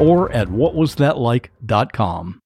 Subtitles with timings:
[0.00, 2.40] or at whatwasthatlike.com.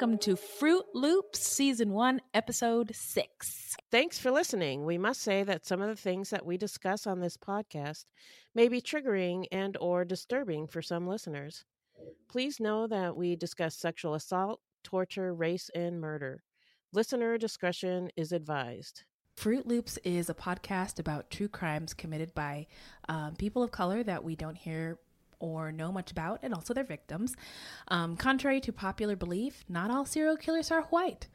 [0.00, 3.76] welcome to Fruit Loops Season 1, Episode 6.
[3.90, 4.86] Thanks for listening.
[4.86, 8.06] We must say that some of the things that we discuss on this podcast
[8.54, 11.66] may be triggering and or disturbing for some listeners.
[12.30, 16.44] Please know that we discuss sexual assault, torture, race, and murder.
[16.94, 19.02] Listener discretion is advised.
[19.36, 22.68] Fruit Loops is a podcast about true crimes committed by
[23.10, 24.98] um, people of color that we don't hear
[25.40, 27.34] or know much about, and also their victims.
[27.88, 31.26] Um, contrary to popular belief, not all serial killers are white.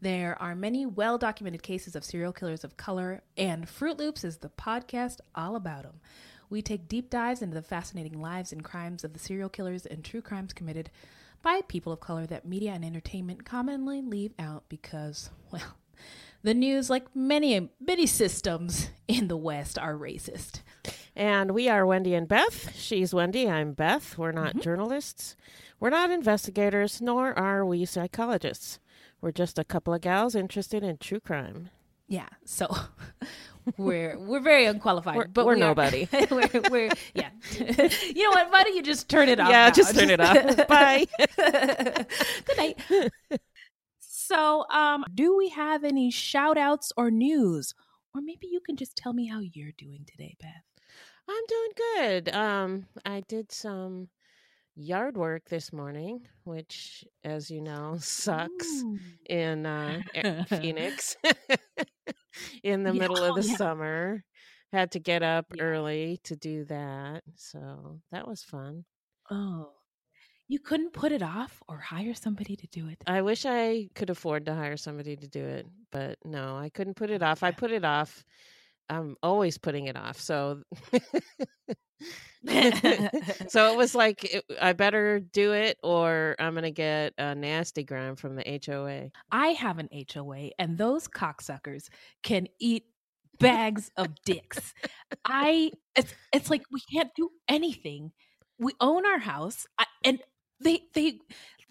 [0.00, 4.38] There are many well documented cases of serial killers of color, and Fruit Loops is
[4.38, 6.00] the podcast all about them.
[6.50, 10.04] We take deep dives into the fascinating lives and crimes of the serial killers and
[10.04, 10.90] true crimes committed
[11.42, 15.76] by people of color that media and entertainment commonly leave out because, well,
[16.42, 20.60] the news, like many many systems in the West, are racist.
[21.16, 22.74] And we are Wendy and Beth.
[22.76, 24.18] She's Wendy, I'm Beth.
[24.18, 25.36] We're not journalists.
[25.78, 28.80] We're not investigators, nor are we psychologists.
[29.20, 31.70] We're just a couple of gals interested in true crime.
[32.08, 32.66] Yeah, so
[33.78, 36.08] we're we're very unqualified, We're- but we're we nobody.
[36.30, 37.30] we're, we're yeah.
[37.58, 38.50] you know what?
[38.50, 39.50] Why don't you just turn it off?
[39.50, 39.70] Yeah, now?
[39.70, 40.66] just turn it off.
[40.68, 41.06] Bye.
[41.36, 42.80] Good night.
[44.00, 47.74] So, um, do we have any shout outs or news?
[48.14, 50.62] Or maybe you can just tell me how you're doing today, Beth.
[51.28, 52.28] I'm doing good.
[52.34, 54.10] Um, I did some
[54.76, 58.86] yard work this morning, which, as you know, sucks
[59.28, 60.02] in uh,
[60.46, 61.16] Phoenix
[62.62, 63.56] in the Yeah, middle oh, of the yeah.
[63.56, 64.24] summer.
[64.72, 65.62] Had to get up Yeah.
[65.62, 68.84] early to do that, so that was fun.
[69.30, 69.72] Oh,
[70.48, 73.04] you couldn't put it off or hire somebody to do it.
[73.06, 76.94] I wish I could afford to hire somebody to do it, but no, I couldn't
[76.94, 77.42] put it off.
[77.42, 78.24] I put it off.
[78.88, 80.20] I'm always putting it off.
[80.20, 80.62] So
[83.48, 87.34] so it was like it, I better do it or I'm going to get a
[87.34, 89.10] nasty gram from the HOA.
[89.32, 91.88] I have an HOA, and those cocksuckers
[92.22, 92.84] can eat
[93.38, 94.74] bags of dicks.
[95.24, 98.12] I it's it's like we can't do anything.
[98.58, 100.20] We own our house, I, and
[100.60, 101.20] they they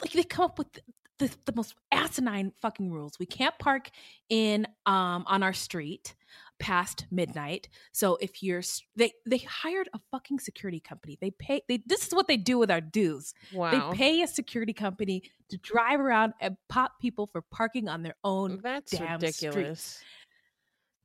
[0.02, 0.80] like they come up with
[1.20, 3.20] the, the most asinine fucking rules.
[3.20, 3.92] We can't park
[4.30, 6.16] in um on our street
[6.60, 7.68] past midnight.
[7.92, 8.62] So if you're
[8.96, 11.18] they they hired a fucking security company.
[11.20, 13.34] They pay they this is what they do with our dues.
[13.54, 13.92] Wow.
[13.92, 18.16] They pay a security company to drive around and pop people for parking on their
[18.24, 19.82] own That's damn ridiculous.
[19.82, 20.04] streets.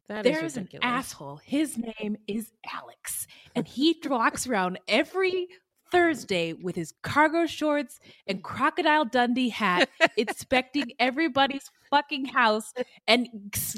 [0.09, 1.41] That is There's an asshole.
[1.45, 5.49] His name is Alex, and he walks around every
[5.91, 12.73] Thursday with his cargo shorts and crocodile Dundee hat, inspecting everybody's fucking house
[13.07, 13.29] and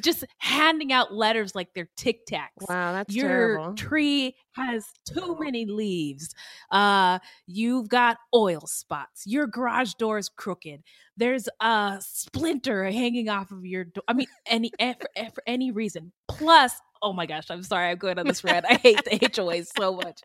[0.01, 2.69] just handing out letters like they're Tic Tacs.
[2.69, 3.75] Wow, that's Your terrible.
[3.75, 6.35] tree has too many leaves.
[6.71, 9.25] Uh, you've got oil spots.
[9.27, 10.83] Your garage door is crooked.
[11.17, 14.03] There's a splinter hanging off of your door.
[14.09, 16.13] I mean, any eh, for, eh, for any reason.
[16.29, 16.73] Plus,
[17.03, 18.67] oh my gosh, I'm sorry, I'm going on this rant.
[18.69, 20.21] I hate the HOA so much.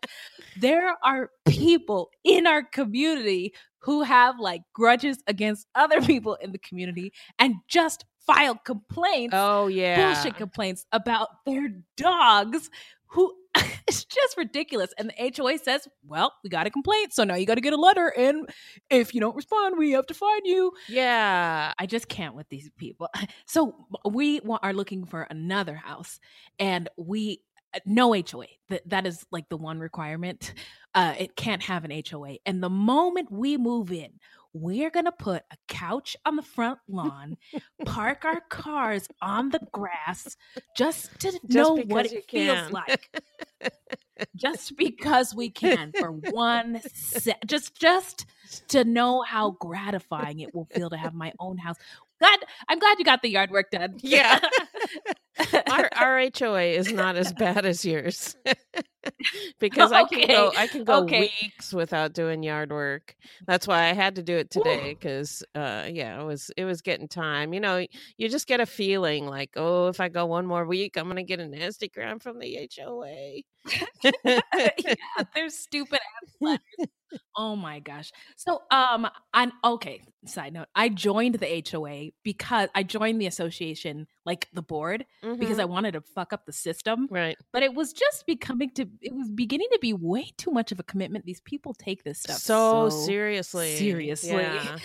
[0.58, 6.58] There are people in our community who have like grudges against other people in the
[6.58, 9.34] community and just file complaints.
[9.36, 10.12] Oh yeah.
[10.12, 12.68] Bullshit complaints about their dogs
[13.06, 13.32] who
[13.88, 14.92] it's just ridiculous.
[14.98, 17.12] And the HOA says, well, we got a complaint.
[17.12, 18.12] So now you got to get a letter.
[18.16, 18.48] And
[18.90, 20.72] if you don't respond, we have to fine you.
[20.88, 21.72] Yeah.
[21.78, 23.08] I just can't with these people.
[23.48, 23.74] So
[24.04, 26.20] we are looking for another house
[26.58, 27.40] and we,
[27.74, 28.46] uh, no HOA.
[28.68, 30.52] That, that is like the one requirement.
[30.94, 32.38] Uh, it can't have an HOA.
[32.44, 34.12] And the moment we move in,
[34.60, 37.36] we're going to put a couch on the front lawn,
[37.84, 40.36] park our cars on the grass
[40.76, 43.20] just to know what it feels like.
[44.34, 48.26] just because we can for one se- just just
[48.68, 51.76] to know how gratifying it will feel to have my own house.
[52.20, 52.38] God,
[52.68, 53.96] I'm glad you got the yard work done.
[53.98, 54.40] Yeah.
[55.70, 58.36] our, our HOA is not as bad as yours
[59.58, 61.30] because I can go I can go okay.
[61.42, 63.14] weeks without doing yard work.
[63.46, 66.82] That's why I had to do it today because uh yeah, it was it was
[66.82, 67.52] getting time.
[67.52, 67.86] You know,
[68.16, 71.22] you just get a feeling like, oh, if I go one more week, I'm gonna
[71.22, 73.42] get a nasty gram from the HOA.
[74.24, 74.40] yeah,
[75.34, 76.00] they're stupid
[76.44, 76.58] ass.
[77.36, 78.10] Oh my gosh.
[78.36, 80.68] So um I'm okay, side note.
[80.74, 85.04] I joined the HOA because I joined the association, like the board,
[85.34, 85.62] because Mhm.
[85.62, 87.08] I wanted to fuck up the system.
[87.10, 87.36] right.
[87.52, 90.78] But it was just becoming to it was beginning to be way too much of
[90.78, 91.24] a commitment.
[91.24, 93.76] These people take this stuff So, so seriously.
[93.76, 94.30] seriously.
[94.30, 94.78] Yeah.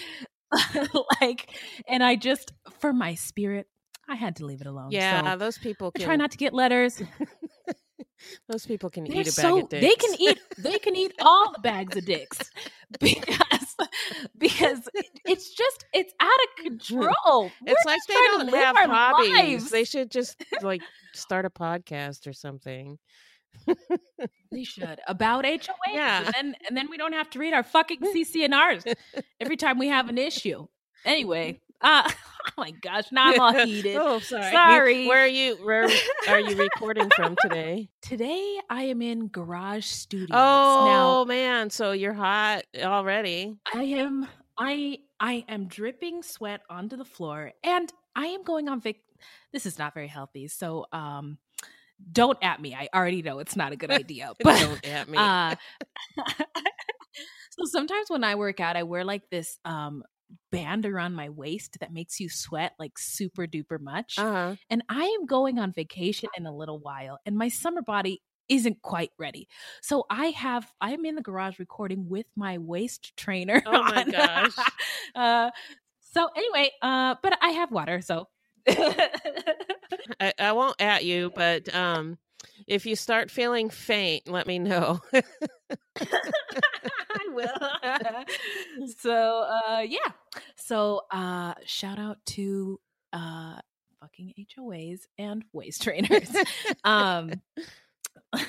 [1.21, 1.49] like
[1.87, 3.67] and I just for my spirit,
[4.09, 4.91] I had to leave it alone.
[4.91, 7.01] Yeah, So those people I can try not to get letters.
[8.49, 9.81] those people can They're eat a bag so of dicks.
[9.81, 12.39] they can eat they can eat all the bags of dicks
[12.99, 13.75] because
[14.37, 14.89] because
[15.25, 16.67] it's just it's out of mm-hmm.
[16.67, 17.51] control.
[17.65, 19.31] It's We're like they don't have hobbies.
[19.31, 19.69] lives.
[19.69, 20.81] They should just like
[21.13, 22.97] start a podcast or something.
[24.51, 25.67] They should about HOAs.
[25.91, 26.23] Yeah.
[26.25, 28.93] And then and then we don't have to read our fucking CC&Rs
[29.39, 30.67] every time we have an issue.
[31.05, 32.03] Anyway, uh
[32.47, 33.97] oh my gosh, now I'm all heated.
[33.97, 34.51] oh, sorry.
[34.51, 35.07] Sorry.
[35.07, 35.55] Where are you?
[35.55, 35.87] Where
[36.29, 37.89] are you recording from today?
[38.01, 40.29] Today I am in Garage Studios.
[40.33, 43.57] Oh Now man, so you're hot already.
[43.73, 48.81] I am I I am dripping sweat onto the floor and I am going on
[48.81, 48.95] vac
[49.53, 50.47] this is not very healthy.
[50.47, 51.37] So um
[52.11, 52.73] don't at me.
[52.73, 54.31] I already know it's not a good idea.
[54.43, 55.17] But Don't at me.
[55.19, 55.55] uh
[57.51, 60.03] so sometimes when I work out, I wear like this um
[60.51, 64.17] band around my waist that makes you sweat like super duper much.
[64.17, 64.55] uh-huh.
[64.69, 68.81] And I am going on vacation in a little while, and my summer body isn't
[68.81, 69.47] quite ready.
[69.81, 73.61] So I have I am in the garage recording with my waist trainer.
[73.65, 74.11] Oh my on.
[74.11, 74.55] gosh.
[75.15, 75.51] uh
[76.01, 78.27] so anyway, uh but I have water, so
[80.19, 82.17] I, I won't at you, but um,
[82.67, 85.01] if you start feeling faint, let me know.
[87.13, 88.87] I will.
[88.99, 89.99] so uh yeah.
[90.55, 92.79] So uh shout out to
[93.13, 93.59] uh
[93.99, 96.29] fucking HOAs and waist trainers.
[96.83, 97.31] um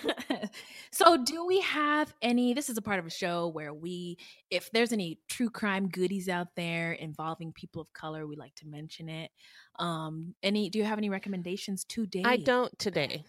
[0.92, 4.16] so do we have any this is a part of a show where we
[4.50, 8.66] if there's any true crime goodies out there involving people of color we like to
[8.66, 9.30] mention it
[9.78, 13.24] um any do you have any recommendations today I don't today.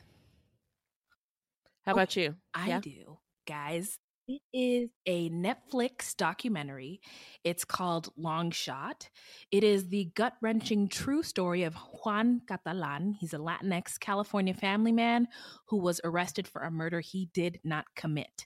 [1.85, 2.35] How about you?
[2.53, 2.79] I Yeah?
[2.79, 3.99] do, guys.
[4.25, 7.01] It is a Netflix documentary.
[7.43, 9.09] It's called Long Shot.
[9.51, 13.15] It is the gut wrenching true story of Juan Catalan.
[13.19, 15.27] He's a Latinx California family man
[15.67, 18.45] who was arrested for a murder he did not commit.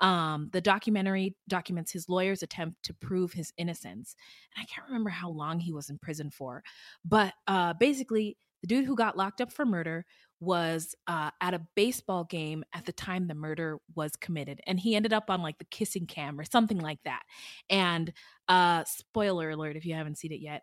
[0.00, 4.16] Um, the documentary documents his lawyer's attempt to prove his innocence.
[4.54, 6.62] And I can't remember how long he was in prison for,
[7.02, 10.06] but uh, basically, the dude who got locked up for murder
[10.40, 14.94] was uh, at a baseball game at the time the murder was committed and he
[14.94, 17.22] ended up on like the kissing cam or something like that.
[17.70, 18.12] And
[18.48, 20.62] uh spoiler alert if you haven't seen it yet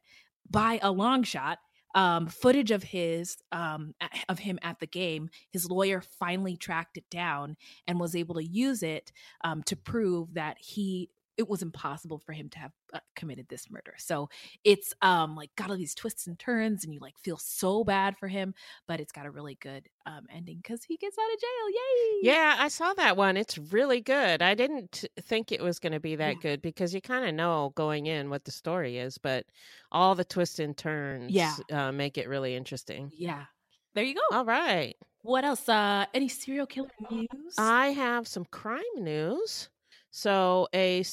[0.49, 1.59] by a long shot
[1.95, 3.93] um footage of his um
[4.29, 8.43] of him at the game his lawyer finally tracked it down and was able to
[8.43, 9.11] use it
[9.43, 13.69] um to prove that he it was impossible for him to have uh, committed this
[13.69, 14.29] murder so
[14.63, 18.17] it's um like got all these twists and turns and you like feel so bad
[18.17, 18.53] for him
[18.87, 22.21] but it's got a really good um ending because he gets out of jail yay
[22.21, 23.35] Yeah, I saw that one.
[23.35, 24.41] It's really good.
[24.43, 26.39] I didn't think it was going to be that Yeah.
[26.39, 29.45] good because you kind of know going in what the story is, but
[29.91, 31.57] all the twists and turns Yeah.
[31.71, 33.11] uh, make it really interesting.
[33.11, 33.45] yeah
[33.93, 34.95] there you go All right.
[35.21, 39.69] what else uh any serial killer news I have some crime news.
[40.11, 41.03] So, a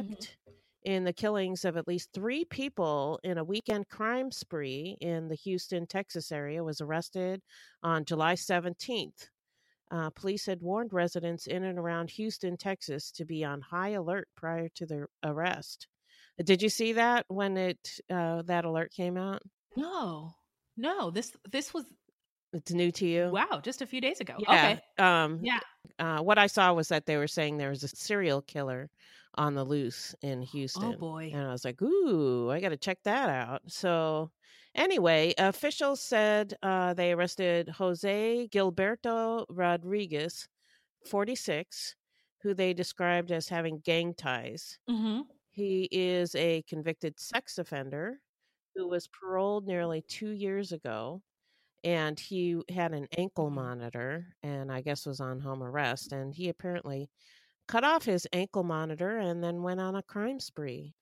[0.00, 0.22] Mm-hmm.
[0.22, 0.38] suspect
[0.82, 5.34] in the killings of at least three people in a weekend crime spree in the
[5.36, 7.42] Houston, Texas area was arrested
[7.82, 9.30] on July 17th.
[9.90, 14.28] Uh, police had warned residents in and around Houston, Texas, to be on high alert
[14.36, 15.88] prior to their arrest.
[16.42, 19.42] Did you see that when it uh, that alert came out?
[19.76, 20.34] No,
[20.76, 21.10] no.
[21.10, 21.92] This this was
[22.58, 23.30] It's new to you.
[23.30, 24.34] wow, just a few days ago.
[24.38, 24.76] Yeah.
[24.98, 25.04] Okay.
[25.04, 25.60] Um, Yeah.
[25.98, 28.90] uh, what I saw was that they were saying there was a serial killer
[29.34, 30.94] on the loose in Houston.
[30.94, 31.30] Oh boy.
[31.32, 33.62] And I was like, ooh, I got to check that out.
[33.68, 34.30] So,
[34.74, 40.48] anyway, officials said uh, they arrested Jose Gilberto Rodriguez,
[41.06, 41.94] 46,
[42.42, 44.78] who they described as having gang ties.
[44.90, 45.20] Mm-hmm.
[45.50, 48.20] He is a convicted sex offender
[48.74, 51.22] who was paroled nearly two years ago.
[51.84, 53.56] And he had an ankle mm-hmm.
[53.56, 56.12] monitor and I guess was on home arrest.
[56.12, 57.10] And he apparently
[57.66, 60.94] cut off his ankle monitor and then went on a crime spree.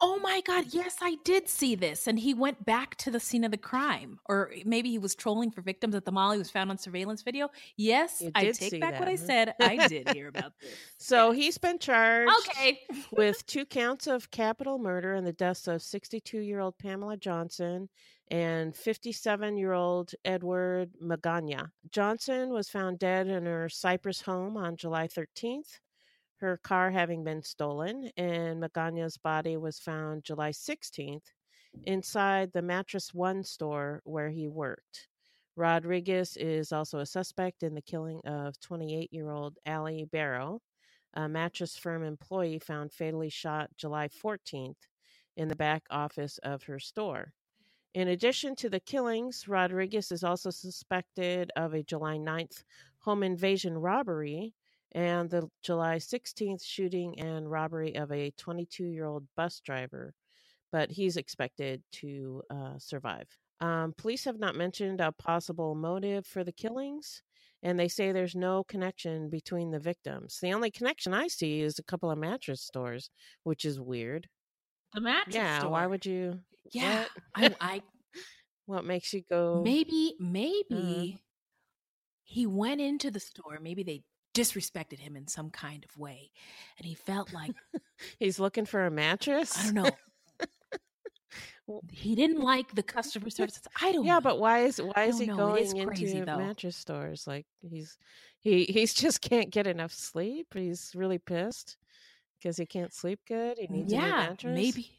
[0.00, 0.66] Oh my God.
[0.70, 2.06] Yes, I did see this.
[2.06, 4.18] And he went back to the scene of the crime.
[4.26, 6.32] Or maybe he was trolling for victims at the mall.
[6.32, 7.48] He was found on surveillance video.
[7.78, 9.54] Yes, I take back what I said.
[9.60, 10.74] I did hear about this.
[10.98, 11.42] So Yes.
[11.42, 12.80] he's been charged Okay.
[13.12, 17.88] with two counts of capital murder and the deaths of 62 year old Pamela Johnson
[18.30, 21.68] and 57 year old Edward Magana.
[21.90, 25.78] Johnson was found dead in her Cypress home on July 13th,
[26.36, 31.26] her car having been stolen, and Magana's body was found July 16th
[31.84, 35.08] inside the Mattress One store where he worked.
[35.56, 40.60] Rodriguez is also a suspect in the killing of 28 year old Allie Barrow
[41.14, 44.74] a mattress firm employee found fatally shot July 14th
[45.36, 47.32] in the back office of her store.
[47.94, 52.64] In addition to the killings, Rodriguez is also suspected of a July 9th
[52.98, 54.52] home invasion robbery
[54.92, 60.12] and the July 16th shooting and robbery of a 22 year old bus driver,
[60.72, 63.28] but he's expected to uh, survive.
[63.60, 67.22] Um, police have not mentioned a possible motive for the killings
[67.62, 70.38] and they say there's no connection between the victims.
[70.42, 73.10] The only connection I see is a couple of mattress stores,
[73.42, 74.28] which is weird.
[74.92, 75.70] The mattress yeah, store.
[75.70, 76.40] why would you?
[76.72, 77.04] Yeah.
[77.36, 77.56] what?
[77.60, 77.82] I, I
[78.66, 79.62] What makes you go?
[79.64, 80.24] maybe uh.
[80.24, 81.18] maybe
[82.24, 83.58] he went into the store.
[83.60, 84.02] Maybe they
[84.34, 86.30] disrespected him in some kind of way,
[86.78, 87.52] and he felt like
[88.18, 89.56] He's looking for a mattress.
[89.58, 89.90] I don't know.
[91.90, 93.60] he didn't like the customer service.
[93.80, 94.04] I don't.
[94.04, 94.20] Yeah, know.
[94.20, 95.54] but why is why is he know.
[95.54, 96.38] It is going crazy, into though.
[96.38, 97.26] mattress stores?
[97.26, 97.96] Like he's
[98.40, 100.48] he he's just can't get enough sleep.
[100.54, 101.76] He's really pissed
[102.40, 103.56] because he can't sleep good.
[103.58, 104.54] He needs a new mattress.
[104.54, 104.90] maybe.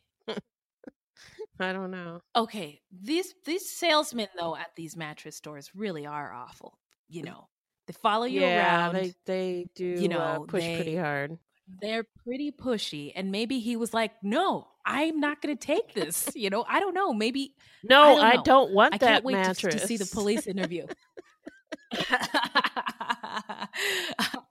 [1.59, 2.21] I don't know.
[2.35, 6.77] Okay, these these salesmen though at these mattress stores really are awful.
[7.07, 7.47] You know,
[7.87, 8.95] they follow you yeah, around.
[8.95, 11.37] they they do you uh, know, push pretty hard.
[11.81, 16.29] they're pretty pushy and maybe he was like no i'm not going to take this
[16.35, 19.39] you know i don't know maybe No, don't I don't, want i that wait to,
[19.39, 20.85] mattress to see the police interview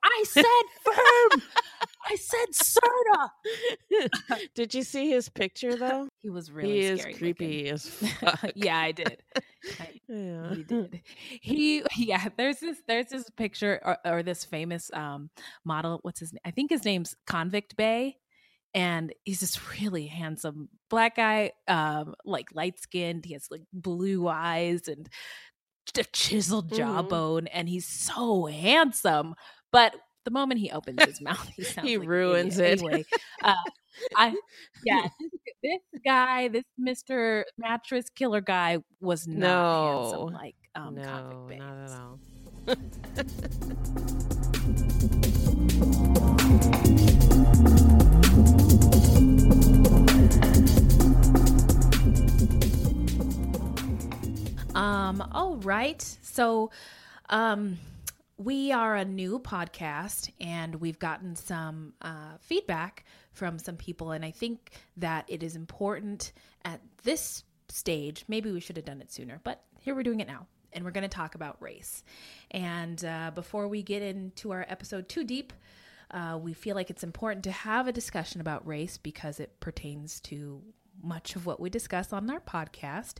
[0.02, 0.44] i said
[0.84, 1.42] firm
[2.08, 4.08] i said serta
[4.54, 6.08] Did you see his picture though?
[6.22, 7.72] he was really he is scary creepy looking.
[7.72, 7.86] as
[8.20, 8.52] fuck.
[8.54, 9.22] yeah i did
[9.80, 10.54] I, yeah.
[10.54, 11.00] he did
[11.40, 15.30] he yeah there's this there's this picture or, or this famous um
[15.64, 18.16] model what's his name i think his name's convict bay
[18.74, 24.26] and he's this really handsome black guy um like light skinned he has like blue
[24.28, 25.08] eyes and
[25.98, 26.76] a chiseled Mhm.
[26.78, 29.34] jawbone and he's so handsome
[29.70, 29.94] but
[30.24, 32.80] the moment he opens his mouth he sounds He like ruins it.
[32.80, 33.04] anyway
[33.42, 33.54] uh
[34.16, 34.34] i
[34.84, 35.06] yeah
[35.62, 40.38] this guy this mr mattress killer guy was not handsome No.
[40.38, 42.18] like um no, convict not at all.
[54.74, 56.02] Um, all right.
[56.22, 56.70] So,
[57.28, 57.78] um,
[58.36, 64.10] we are a new podcast and we've gotten some uh, feedback from some people.
[64.12, 66.32] And I think that it is important
[66.64, 68.24] at this stage.
[68.26, 70.46] Maybe we should have done it sooner, but here we're doing it now.
[70.72, 72.02] And we're going to talk about race.
[72.50, 75.52] And uh, before we get into our episode too deep,
[76.10, 80.18] uh, we feel like it's important to have a discussion about race because it pertains
[80.22, 80.60] to
[81.00, 83.18] much of what we discuss on our podcast.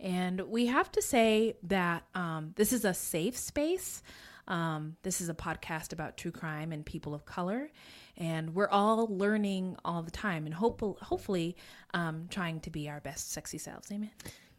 [0.00, 4.02] And we have to say that um, this is a safe space.
[4.48, 7.70] Um, this is a podcast about true crime and people of color.
[8.16, 11.56] And we're all learning all the time and hope- hopefully
[11.94, 13.90] um, trying to be our best sexy selves.
[13.90, 14.10] Amen.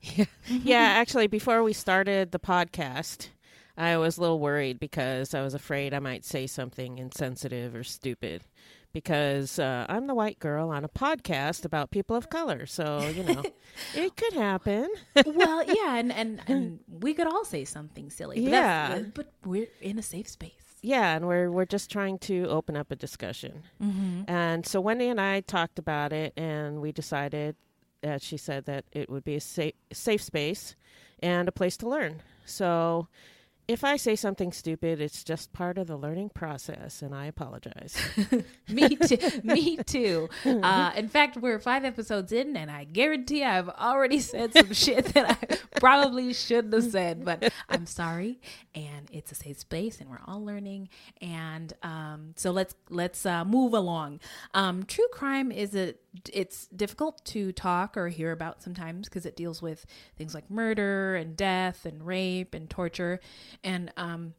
[0.48, 3.30] yeah, actually, before we started the podcast,
[3.78, 7.84] I was a little worried because I was afraid I might say something insensitive or
[7.84, 8.44] stupid
[8.94, 12.66] because uh, I'm the white girl on a podcast about people of color.
[12.66, 13.44] So, you know,
[13.96, 14.90] it could happen.
[15.26, 18.42] well, yeah, and, and, and we could all say something silly.
[18.44, 19.00] But Yeah.
[19.14, 20.54] But we're in a safe space.
[20.82, 23.64] Yeah, and we're we're just trying to open up a discussion.
[23.82, 24.22] Mm-hmm.
[24.28, 27.56] And so Wendy and I talked about it, and we decided
[28.02, 30.76] that she said that it would be a safe safe space
[31.20, 32.22] and a place to learn.
[32.46, 33.08] So
[33.68, 37.98] if I say something stupid, it's just part of the learning process, and I apologize.
[38.70, 39.18] Me too.
[39.44, 40.30] Me too.
[40.46, 45.06] Uh, in fact, we're five episodes in, and I guarantee I've already said some shit
[45.08, 47.26] that I probably shouldn't have said.
[47.26, 48.40] But I'm sorry,
[48.74, 50.88] and it's a safe space, and we're all learning.
[51.22, 54.22] And um, so let's let's uh, move along.
[54.54, 55.96] Um, true crime is a
[56.34, 59.86] it's difficult to talk or hear about sometimes because it deals with
[60.18, 63.20] things like murder and death and rape and torture,
[63.64, 64.34] and um,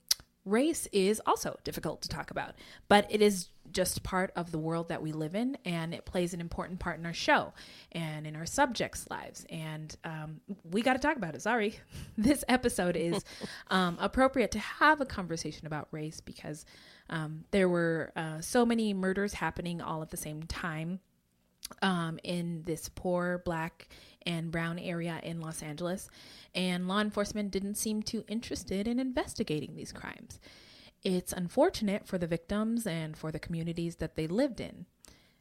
[0.44, 2.54] race is also difficult to talk about,
[2.88, 6.32] but it is just part of the world that we live in, and it plays
[6.34, 7.52] an important part in our show
[7.92, 9.44] and in our subjects' lives.
[9.50, 11.42] And um, we got to talk about it.
[11.42, 11.78] Sorry,
[12.18, 13.24] this episode is
[13.70, 16.64] um, appropriate to have a conversation about race because
[17.10, 21.00] um, there were uh, so many murders happening all at the same time
[21.82, 23.88] um, in this poor black
[24.26, 26.08] and brown area in Los Angeles,
[26.54, 30.38] and law enforcement didn't seem too interested in investigating these crimes.
[31.02, 34.86] It's unfortunate for the victims and for the communities that they lived in.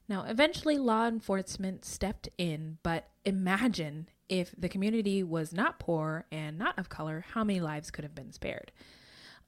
[0.08, 6.58] Now, eventually, law enforcement stepped in, but imagine if the community was not poor and
[6.58, 8.72] not of color, how many lives could have been spared?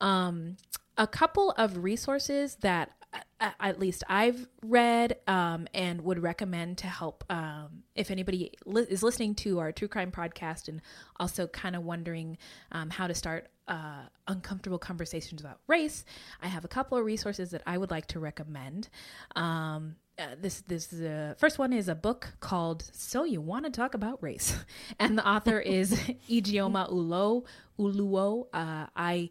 [0.01, 0.57] um,
[0.97, 2.91] a couple of resources that
[3.39, 9.01] at least I've read um, and would recommend to help um, if anybody li- is
[9.01, 10.82] listening to our true crime podcast and
[11.20, 12.38] also kind of wondering
[12.72, 16.04] um, how to start uh, uncomfortable conversations about race.
[16.42, 18.89] I have a couple of resources that I would like to recommend.
[19.36, 23.72] Um, uh, this this uh, first one is a book called "So You Want to
[23.72, 24.58] Talk About Race,"
[25.00, 25.94] and the author is
[26.30, 27.46] Ijeoma Ulo
[27.80, 28.48] Oluo.
[28.54, 29.30] Uh, I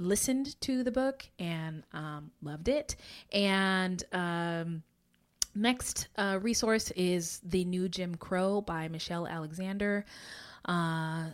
[0.00, 2.96] listened to the book and um, loved it.
[3.32, 4.82] And um,
[5.54, 10.04] next uh, resource is The New Jim Crow by Michelle Alexander.
[10.64, 11.26] Uh,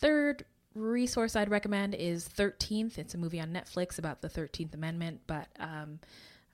[0.00, 0.44] third
[0.74, 2.98] resource I'd recommend is 13th.
[2.98, 6.00] It's a movie on Netflix about the 13th Amendment, but um,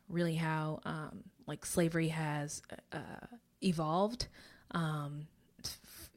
[0.08, 2.62] really how um, like slavery has
[2.92, 3.26] uh,
[3.62, 4.26] evolved.
[4.72, 5.26] Um,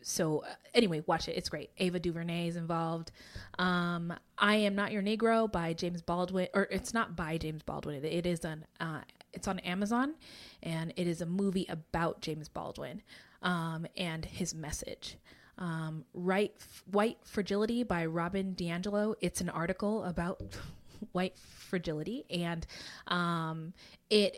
[0.07, 1.33] so uh, anyway, watch it.
[1.33, 1.69] It's great.
[1.79, 3.11] Ava DuVernay is involved.
[3.59, 8.05] Um, I am not your Negro by James Baldwin, or it's not by James Baldwin.
[8.05, 9.01] It is on uh,
[9.33, 10.15] it's on Amazon,
[10.63, 13.01] and it is a movie about James Baldwin
[13.41, 15.17] um, and his message.
[15.57, 16.53] Um, right,
[16.89, 19.15] White Fragility by Robin DiAngelo.
[19.19, 20.41] It's an article about
[21.11, 22.65] white fragility, and
[23.07, 23.73] um,
[24.09, 24.37] it,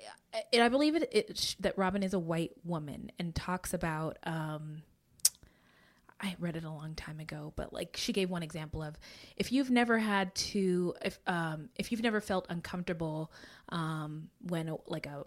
[0.52, 4.18] it I believe it, it that Robin is a white woman and talks about.
[4.24, 4.82] Um,
[6.22, 8.98] I read it a long time ago, but like she gave one example of
[9.38, 13.32] if you've never had to if um if you've never felt uncomfortable
[13.70, 15.26] um when like a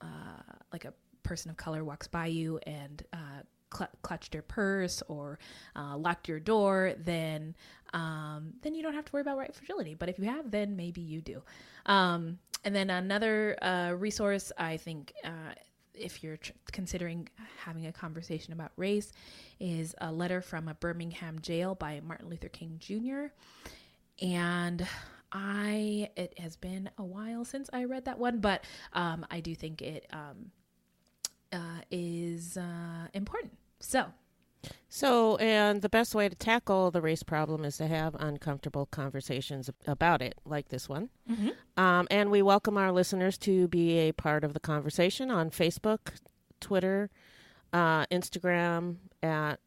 [0.00, 0.06] uh
[0.72, 3.42] like a person of color walks by you and uh
[3.74, 5.38] cl- clutched your purse or
[5.76, 7.54] uh, locked your door, then
[7.92, 9.94] um, then you don't have to worry about right fragility.
[9.94, 11.42] But if you have, then maybe you do.
[11.86, 15.54] Um, and then another uh, resource, I think, uh,
[16.00, 17.28] if you're tr- considering
[17.64, 19.12] having a conversation about race,
[19.58, 23.32] is a letter from a Birmingham jail by Martin Luther King Jr.
[24.24, 24.86] And
[25.32, 29.54] I, it has been a while since I read that one, but um, I do
[29.54, 30.50] think it um,
[31.52, 33.52] uh, is uh, important.
[33.80, 34.06] So,
[34.88, 39.70] So, and the best way to tackle the race problem is to have uncomfortable conversations
[39.86, 41.10] about it, like this one.
[41.76, 46.12] Um, and we welcome our listeners to be a part of the conversation on Facebook,
[46.60, 47.08] Twitter,
[47.72, 49.60] uh, Instagram, at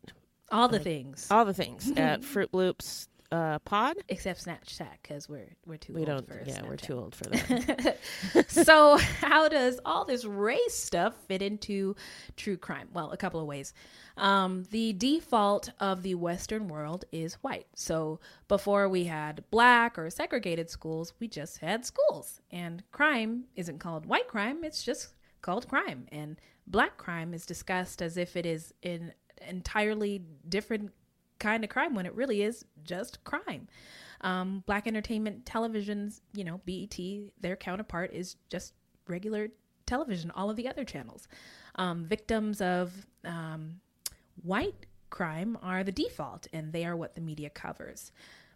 [0.52, 3.98] all the things all the things at Fruit Loops uh, Pod.
[4.10, 7.24] except Snapchat because we're we're too We old don't, for yeah, we're too old for
[7.26, 7.98] that.
[8.48, 11.96] so, how does all this race stuff fit into
[12.38, 12.90] true crime?
[12.94, 13.74] Well, a couple of ways.
[14.18, 17.66] Um, the default of the Western world is white.
[17.74, 22.40] So, before we had black or segregated schools, we just had schools.
[22.52, 26.06] And crime isn't called white crime, it's just called crime.
[26.12, 29.14] And black crime is discussed as if it is an
[29.48, 30.92] entirely different
[31.44, 33.68] kind of crime when it really is just crime.
[34.22, 36.98] Um, black entertainment television's, you know, BET,
[37.42, 38.74] their counterpart is just
[39.08, 39.50] regular
[39.86, 41.28] television, all of the other channels.
[41.76, 42.88] Um, victims of
[43.26, 43.82] um,
[44.42, 48.12] white crime are the default, and they are what the media covers.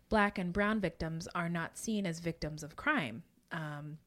[0.09, 3.23] Black and brown victims are not seen as victims of crime.
[3.51, 3.97] Um,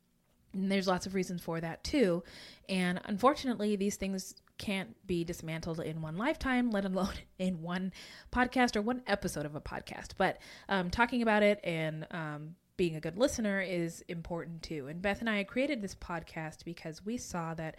[0.53, 2.23] And there's lots of reasons for that too.
[2.69, 7.93] And unfortunately, these things can't be dismantled in one lifetime, let alone in one
[8.31, 10.11] podcast or one episode of a podcast.
[10.19, 14.87] But um, talking about it and um, being a good listener is important too.
[14.87, 17.77] And Beth and I created this podcast because we saw that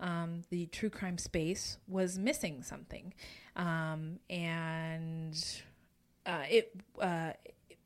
[0.00, 3.14] um, the true crime space was missing something.
[3.56, 5.34] Um, and
[6.26, 7.32] uh, it uh,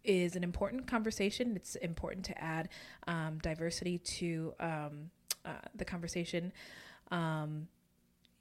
[0.02, 1.54] is an important conversation.
[1.54, 2.70] It's important to add
[3.06, 5.10] um, diversity to um,
[5.44, 6.52] uh, the conversation.
[7.12, 7.68] Um,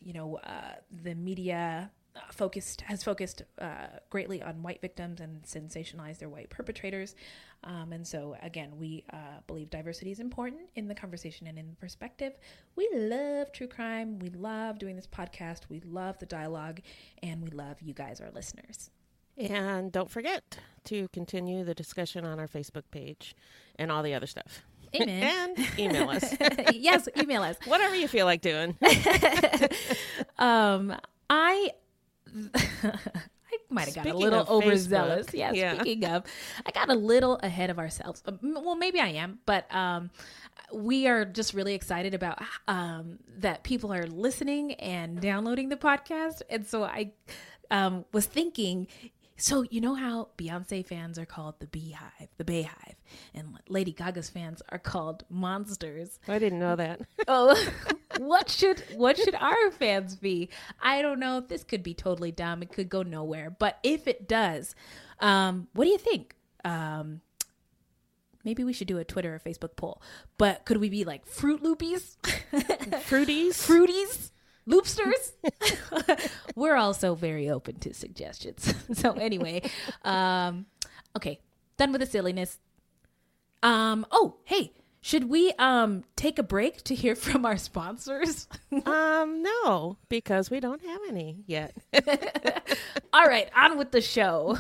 [0.01, 1.91] you know, uh, the media
[2.31, 7.15] focused has focused uh, greatly on white victims and sensationalized their white perpetrators.
[7.63, 11.69] Um, and so, again, we uh, believe diversity is important in the conversation and in
[11.69, 12.33] the perspective.
[12.75, 14.19] We love true crime.
[14.19, 15.61] We love doing this podcast.
[15.69, 16.81] We love the dialogue,
[17.21, 18.89] and we love you guys, our listeners.
[19.37, 23.35] And don't forget to continue the discussion on our Facebook page
[23.75, 24.63] and all the other stuff.
[24.95, 25.53] Amen.
[25.57, 26.35] and email us.
[26.73, 27.55] yes, email us.
[27.65, 28.77] Whatever you feel like doing.
[30.37, 30.95] um,
[31.29, 31.71] I.
[33.53, 35.27] I might have got a little overzealous.
[35.27, 35.79] Facebook, Yeah, yeah.
[35.79, 36.23] Speaking of,
[36.65, 38.23] I got a little ahead of ourselves.
[38.25, 40.09] Uh, Well, maybe I am, but um,
[40.73, 46.41] we are just really excited about um, that people are listening and downloading the podcast.
[46.49, 47.11] And so I
[47.69, 48.87] um, was thinking,
[49.41, 52.93] so you know how Beyonce fans are called the Beehive, the BeyHive,
[53.33, 56.19] and Lady Gaga's fans are called monsters.
[56.27, 57.01] I didn't know that.
[57.27, 57.55] Oh,
[58.17, 60.49] what should what should our fans be?
[60.81, 61.39] I don't know.
[61.39, 62.61] This could be totally dumb.
[62.61, 63.49] It could go nowhere.
[63.49, 64.75] But if it does,
[65.19, 66.35] um, what do you think?
[66.65, 67.21] Um,
[68.43, 70.01] maybe we should do a Twitter or Facebook poll.
[70.37, 72.17] But could we be like Fruit Loopies,
[72.51, 73.55] Fruities?
[73.55, 74.31] Fruities,
[74.71, 75.33] Loopsters?
[76.55, 78.73] We're also very open to suggestions.
[78.93, 79.63] so anyway,
[80.03, 80.65] um,
[81.15, 81.39] okay,
[81.77, 82.57] done with the silliness.
[83.63, 88.47] Um, oh, hey, should we um take a break to hear from our sponsors?
[88.85, 91.75] um, no, because we don't have any yet.
[93.13, 94.57] All right, on with the show.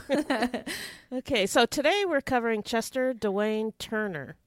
[1.13, 4.37] Okay, so today we're covering Chester Dewayne Turner,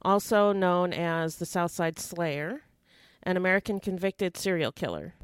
[0.00, 2.62] also known as the Southside Slayer,
[3.24, 5.14] an American convicted serial killer.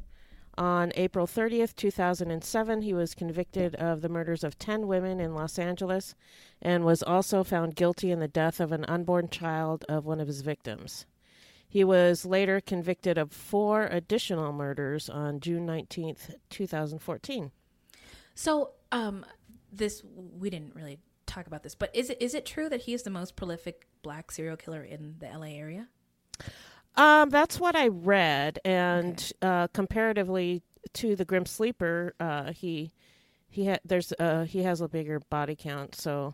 [0.57, 5.57] On April 30th, 2007, he was convicted of the murders of 10 women in Los
[5.57, 6.13] Angeles
[6.61, 10.27] and was also found guilty in the death of an unborn child of one of
[10.27, 11.05] his victims.
[11.69, 17.51] He was later convicted of four additional murders on June 19th, 2014.
[18.35, 19.25] so, um,
[19.71, 20.03] this
[20.37, 23.03] we didn't really talk about this, but is it is it true that he is
[23.03, 25.87] the most prolific black serial killer in the LA area?
[26.95, 30.61] Um, that's what I read, and uh, comparatively
[30.93, 32.91] to the Grim Sleeper, uh, he
[33.49, 36.33] he ha- there's uh, he has a bigger body count, so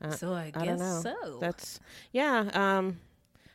[0.00, 1.00] uh, so I guess I don't know.
[1.02, 1.38] so.
[1.40, 1.80] That's
[2.12, 2.50] yeah.
[2.54, 3.00] Um,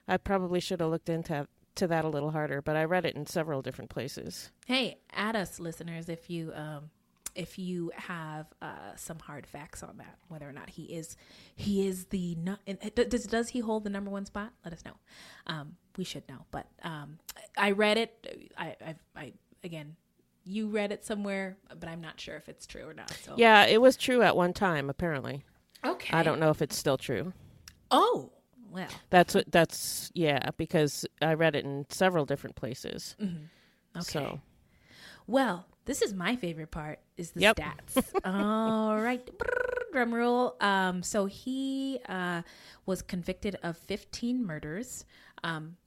[0.08, 3.16] I probably should have looked into to that a little harder, but I read it
[3.16, 4.52] in several different places.
[4.66, 6.90] Hey, add us listeners if you um
[7.40, 11.16] if you have uh some hard facts on that whether or not he is
[11.56, 14.84] he is the and d- does does he hold the number one spot let us
[14.86, 14.96] know
[15.48, 17.18] um we should know but um
[17.58, 19.96] i read it i i, I again
[20.44, 23.66] you read it somewhere but i'm not sure if it's true or not so Yeah,
[23.66, 24.90] it was true at one time.
[24.90, 25.44] Apparently,
[25.86, 27.34] okay I don't know if it's still true.
[27.92, 28.32] oh
[28.72, 29.52] well That's what.
[29.52, 33.16] That's yeah, because I read it in several different places.
[33.22, 34.40] okay So
[35.28, 37.56] Well, this is my favorite part is the Yep.
[37.58, 38.04] stats.
[38.24, 39.26] All right.
[39.40, 40.56] Brrr, Drum roll.
[40.62, 42.44] Um, so he uh,
[42.86, 45.04] was convicted of 15 murders.
[45.44, 45.78] Um,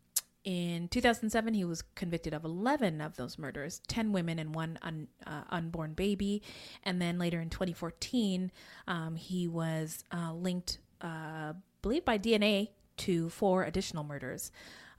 [0.43, 5.07] in 2007, he was convicted of 11 of those murders 10 women and one un,
[5.25, 6.43] uh, unborn baby.
[6.83, 8.51] And then later in 2014,
[8.89, 14.51] um, he was uh, linked, uh, believed by DNA, to four additional murders.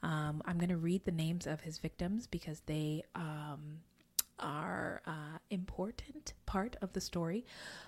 [0.01, 3.79] Um, I'm going to read the names of his victims because they um,
[4.43, 7.45] are uh, important part of the story.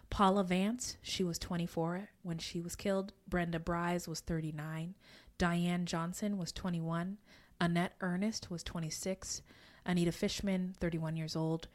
[0.09, 3.13] Paula Vance, she was 24 when she was killed.
[3.27, 4.95] Brenda Bries was 39.
[5.37, 7.17] Diane Johnson was 21.
[7.59, 9.41] Annette Ernest was 26.
[9.85, 11.67] Anita Fishman, 31 years old.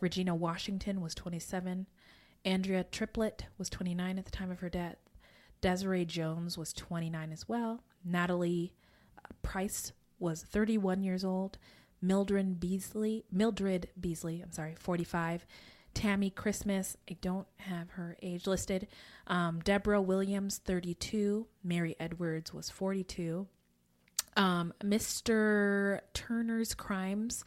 [0.00, 1.86] Regina Washington was 27.
[2.44, 4.98] Andrea Tripplett was 29 at the time of her death.
[5.62, 7.82] Desarae Jones was 29 as well.
[8.04, 8.74] Natalie
[9.18, 11.58] uh, Price was 31 years old.
[12.00, 15.46] Mildred Beasley, Mildred Beasley, I'm sorry, 45.
[15.94, 18.86] Tammie Christmas, I don't have her age listed.
[19.26, 21.46] Um, Deborah Williams, 32.
[21.64, 23.46] Mary Edwards was 42.
[24.36, 26.00] Um, Mr.
[26.12, 27.44] Turner's crimes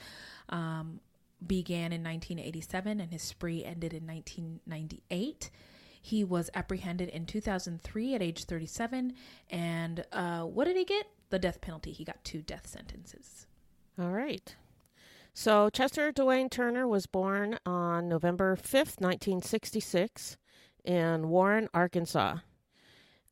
[0.50, 1.00] um,
[1.46, 5.52] began in 1987 and his spree ended in 1998.
[6.02, 9.14] He was apprehended in 2003 at age 37.
[9.52, 11.06] And uh, what did he get?
[11.30, 11.92] The death penalty.
[11.92, 13.46] He got two death sentences.
[14.00, 14.56] All right.
[15.34, 20.38] So Chester Dewayne Turner was born on November 5th, 1966,
[20.86, 22.38] in Warren, Arkansas.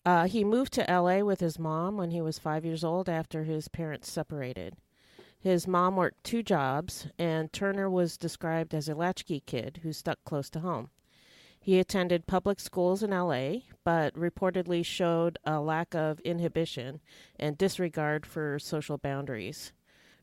[0.06, 3.44] Uh, he moved to LA with his mom when he was five years old after
[3.44, 4.76] his parents separated.
[5.40, 10.20] His mom worked two jobs, and Turner was described as a latchkey kid who stuck
[10.26, 10.90] close to home.
[11.62, 17.00] He attended public schools in LA, but reportedly showed a lack of inhibition
[17.40, 19.72] and disregard for social boundaries.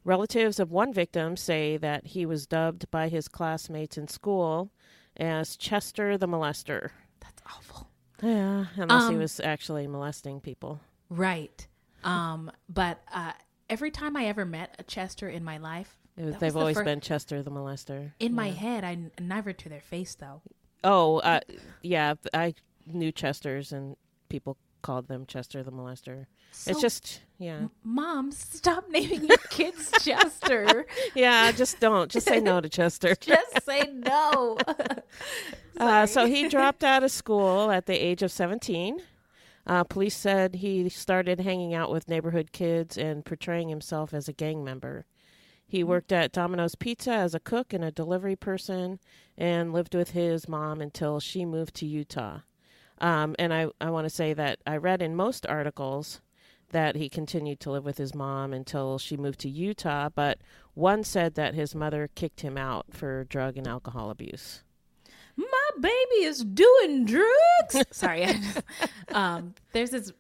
[0.04, 4.70] Relatives of one victim say that he was dubbed by his classmates in school
[5.16, 6.90] as Chester the Molester.
[7.20, 7.88] That's awful.
[8.22, 10.80] Yeah, unless he Um, was actually molesting people.
[11.08, 11.66] Right.
[12.02, 13.32] Um, but uh,
[13.70, 16.76] every time I ever met a Chester in my life, It was, they've was always
[16.76, 18.12] fir- been Chester the Molester.
[18.20, 20.42] in my head, I n- never to their face though.
[20.82, 21.40] Oh, uh,
[21.82, 22.54] yeah, I
[22.86, 23.96] knew Chesters and
[24.28, 26.26] people called them Chester the Molester.
[26.52, 27.68] So, it's just, yeah.
[27.82, 30.86] mom, stop naming your kids Chester.
[31.14, 32.10] Yeah, just don't.
[32.10, 33.14] Just say no to Chester.
[33.20, 34.58] Just say no.
[35.78, 39.00] Uh, so he dropped out of school at the age of 17.
[39.66, 44.32] Uh, police said he started hanging out with neighborhood kids and portraying himself as a
[44.32, 45.06] gang member.
[45.66, 48.98] He worked at Domino's Pizza as a cook and a delivery person
[49.38, 52.40] and lived with his mom until she moved to Utah.
[53.00, 56.20] Um, and I, I want to say that I read in most articles
[56.70, 60.38] that he continued to live with his mom until she moved to Utah, but
[60.74, 64.62] one said that his mother kicked him out for drug and alcohol abuse.
[65.36, 67.86] my baby is doing drugs.
[67.90, 68.26] Sorry.
[69.12, 70.12] Um, there's this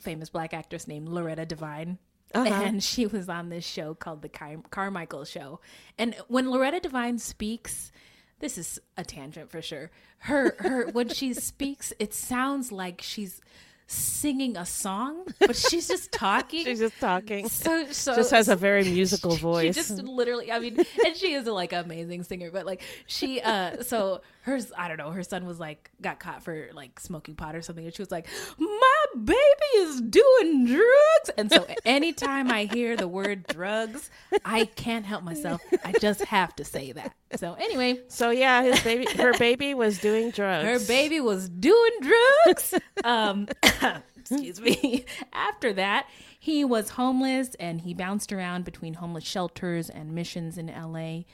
[0.00, 1.98] famous black actress named Loretta Devine.
[2.34, 2.48] Uh-huh.
[2.52, 5.60] And she was on this show called The Car- Carmichael Show.
[5.98, 7.92] And when Loretta Devine speaks,
[8.40, 9.90] this is a tangent for sure.
[10.18, 13.40] Her her when she speaks, it sounds like she's
[13.86, 16.64] singing a song, but she's just talking.
[16.64, 17.48] She's just talking.
[17.48, 19.74] so so just has a very musical voice.
[19.74, 23.40] She just literally, I mean, and she is a like amazing singer, but like she,
[23.40, 27.34] uh, so hers, I don't know, her son was like got caught for like smoking
[27.34, 28.26] pot or something, and she was like,
[28.58, 29.36] "My baby
[29.76, 34.10] is doing drugs," and so anytime I hear the word drugs,
[34.44, 35.60] I can't help myself.
[35.84, 37.14] I just have to say that.
[37.36, 40.64] So anyway, so yeah, his baby, her baby was doing drugs.
[40.66, 42.74] her baby was doing drugs.
[43.04, 43.48] um,
[44.16, 45.04] excuse me.
[45.32, 46.06] After that,
[46.38, 51.24] he was homeless and he bounced around between homeless shelters and missions in LA.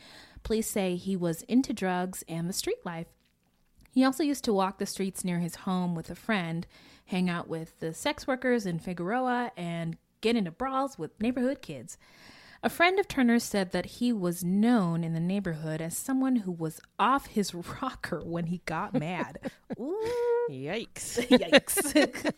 [0.47, 3.09] Police say he was into drugs and the street life.
[3.91, 6.69] He also used to walk the streets near his home with a friend,
[7.07, 11.99] hang out with the sex workers in Figueroa, and get into brawls with neighborhood kids.
[12.63, 16.53] A friend of Turner's said that he was known in the neighborhood as someone who
[16.53, 19.51] was off his rocker when he got mad.
[19.81, 19.99] Ooh,
[20.49, 21.27] Yikes.
[21.29, 22.33] yikes.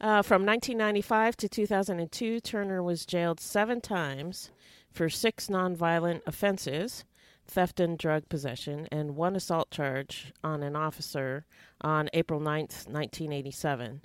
[0.00, 4.50] Uh, from 1995 to 2002, Turner was jailed seven times
[4.92, 7.04] for six nonviolent offenses
[7.46, 11.46] theft and drug possession, and one assault charge on an officer
[11.80, 14.02] on April 9th, 1987.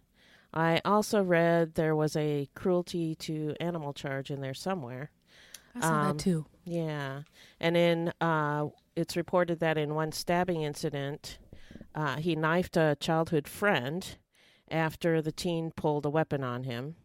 [0.54, 5.12] I also read there was a cruelty to animal charge in there somewhere.
[5.76, 6.46] I saw Um, that too.
[6.64, 7.24] Yeah,
[7.60, 11.38] and in uh, it's reported that in one stabbing incident,
[11.96, 14.16] uh, he knifed a childhood friend
[14.72, 16.96] after the teen pulled a weapon on him,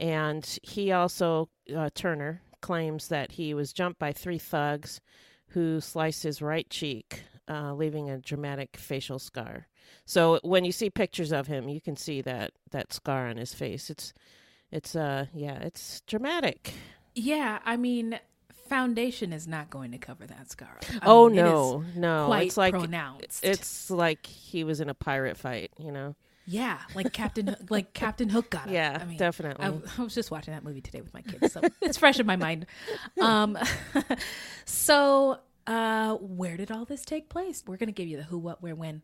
[0.00, 5.00] and he also uh, Turner claims that he was jumped by three thugs
[5.48, 9.66] who sliced his right cheek, uh, leaving a dramatic facial scar.
[10.04, 13.54] So when you see pictures of him, you can see that that scar on his
[13.54, 13.90] face.
[13.90, 14.12] It's
[14.70, 16.72] it's uh yeah, it's dramatic.
[17.14, 18.18] Yeah, I mean,
[18.68, 20.78] foundation is not going to cover that scar.
[21.02, 22.26] I oh mean, no, no!
[22.26, 23.44] quite it's like pronounced.
[23.44, 26.14] it's like he was in a pirate fight, you know.
[26.46, 28.74] Yeah, like Captain, like Captain Hook got him.
[28.74, 29.64] Yeah, I mean, definitely.
[29.64, 32.26] I, I was just watching that movie today with my kids, so it's fresh in
[32.26, 32.66] my mind.
[33.20, 33.58] Um,
[34.64, 37.62] so uh, where did all this take place?
[37.66, 39.02] We're gonna give you the who, what, where, when.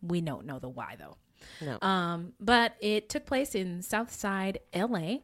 [0.00, 1.16] We don't know the why though.
[1.60, 1.78] No.
[1.86, 5.18] Um, but it took place in South Side, LA.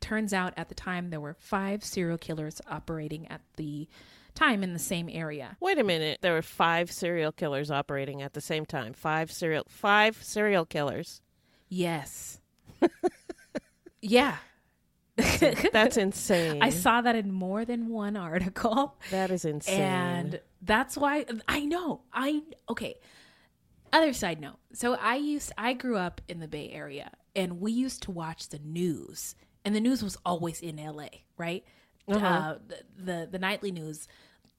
[0.00, 3.88] Turns out at the time there were five serial killers operating at the
[4.38, 5.56] time in the same area.
[5.60, 6.20] Wait a minute.
[6.22, 8.92] There were five serial killers operating at the same time.
[8.92, 11.20] Five serial five serial killers.
[11.68, 12.40] Yes.
[14.00, 14.36] yeah.
[15.16, 16.62] That's insane.
[16.62, 18.96] I saw that in more than one article.
[19.10, 19.80] that is insane.
[19.80, 22.02] And that's why I know.
[22.12, 22.96] I okay.
[23.92, 24.58] Other side note.
[24.72, 28.50] So I used I grew up in the Bay Area and we used to watch
[28.50, 29.34] the news.
[29.64, 31.64] And the news was always in LA, right?
[32.06, 32.26] Uh-huh.
[32.26, 34.08] Uh, the, the the nightly news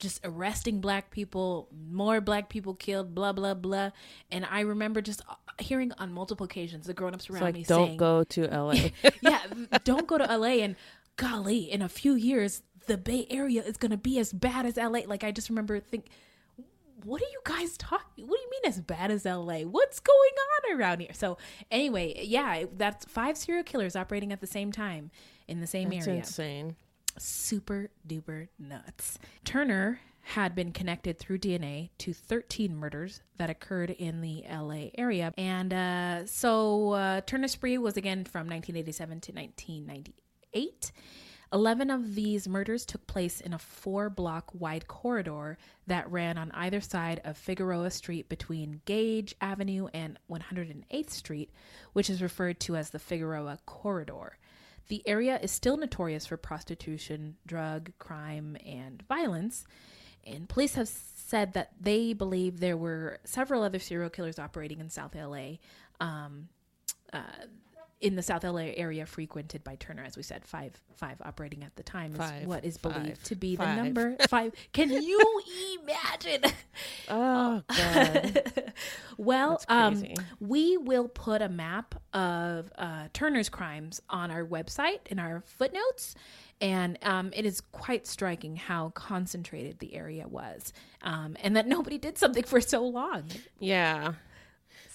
[0.00, 3.90] just arresting black people, more black people killed, blah blah blah.
[4.30, 7.86] And I remember just uh, hearing on multiple occasions the grown-ups around like me don't
[7.86, 8.88] saying, go to LA.
[9.20, 9.40] yeah,
[9.84, 10.64] don't go to LA.
[10.64, 10.76] And
[11.16, 14.76] golly, in a few years, the Bay Area is going to be as bad as
[14.76, 15.00] LA.
[15.06, 16.06] Like, I just remember think,
[17.04, 18.26] what are you guys talking?
[18.26, 19.60] What do you mean as bad as LA?
[19.60, 20.32] What's going
[20.66, 21.12] on around here?
[21.12, 21.38] So,
[21.70, 25.10] anyway, yeah, that's five serial killers operating at the same time
[25.46, 26.76] in the same That's area insane.
[27.18, 29.18] Super duper nuts.
[29.44, 35.32] Turner had been connected through DNA to 13 murders that occurred in the LA area.
[35.36, 40.92] And uh, so uh, Turner Spree was again from 1987 to 1998.
[41.52, 46.52] 11 of these murders took place in a four block wide corridor that ran on
[46.52, 51.50] either side of Figueroa Street between Gage Avenue and 108th Street,
[51.92, 54.38] which is referred to as the Figueroa Corridor.
[54.88, 59.64] The area is still notorious for prostitution, drug, crime, and violence.
[60.24, 64.90] And police have said that they believe there were several other serial killers operating in
[64.90, 65.58] South LA,
[66.00, 66.48] um,
[67.12, 67.20] uh,
[68.00, 71.74] in the South LA area frequented by Turner, as we said, five five operating at
[71.76, 73.76] the time is Five, what is believed five, to be five.
[73.76, 74.52] the number five.
[74.72, 75.42] Can you
[75.82, 76.42] imagine?
[77.12, 78.72] Oh god.
[79.18, 80.04] well, um,
[80.38, 86.14] we will put a map of uh, Turner's crimes on our website in our footnotes.
[86.60, 91.96] And um, it is quite striking how concentrated the area was, um, and that nobody
[91.98, 93.24] did something for so long.
[93.58, 94.12] Yeah.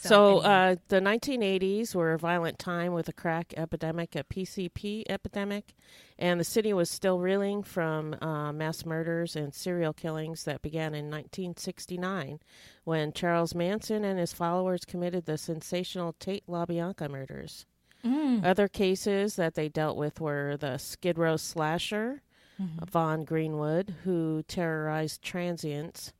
[0.08, 5.74] So, uh, the 1980s were a violent time with a crack epidemic, a PCP epidemic,
[6.18, 10.94] and the city was still reeling from uh, mass murders and serial killings that began
[10.94, 12.40] in 1969
[12.84, 17.66] when Charles Manson and his followers committed the sensational Tate LaBianca murders.
[18.04, 18.46] Mm.
[18.46, 22.22] Other cases that they dealt with were the Skid Row slasher,
[22.62, 22.86] Mm-hmm.
[22.86, 26.14] Vaughn Greenwood, who terrorized transients,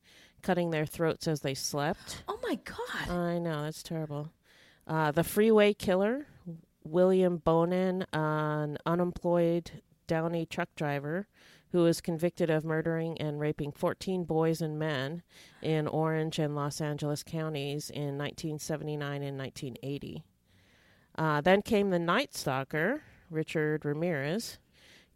[0.46, 2.22] cutting their throats as they slept.
[2.28, 3.10] oh my god!
[3.10, 4.30] I know, that's terrible.
[4.86, 6.28] Uh, the Freeway Killer,
[6.84, 11.26] William Bonin, an unemployed Downey truck driver
[11.72, 15.24] who was convicted of murdering and raping 14 boys and men
[15.62, 20.22] in Orange and Los Angeles counties in 1979 and 1980.
[21.18, 24.58] Uh, then came the Night Stalker, Richard Ramirez,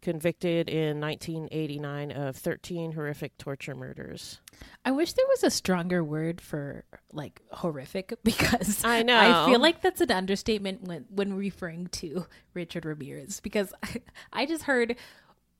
[0.01, 4.39] convicted in 1989 of 13 horrific torture murders.
[4.83, 6.83] I wish there was a stronger word for
[7.13, 12.25] like horrific because I know I feel like that's an understatement when when referring to
[12.53, 14.01] Richard Ramirez because I,
[14.33, 14.95] I just heard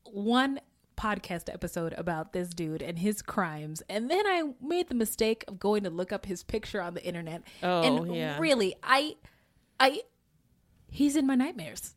[0.06, 0.60] one
[0.98, 5.58] podcast episode about this dude and his crimes and then I made the mistake of
[5.60, 8.38] going to look up his picture on the internet Oh, and yeah.
[8.40, 9.16] really I
[9.80, 10.02] I
[10.90, 11.96] he's in my nightmares.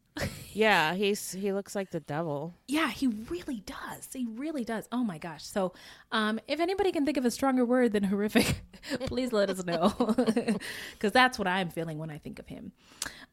[0.53, 2.55] Yeah, he's he looks like the devil.
[2.69, 4.09] Yeah, he really does.
[4.13, 4.89] He really does.
[4.93, 5.45] Oh my gosh.
[5.45, 5.73] So,
[6.13, 8.63] um, if anybody can think of a stronger word than horrific,
[9.07, 9.93] please let us know.
[10.93, 12.73] Because that's what I'm feeling when I think of him.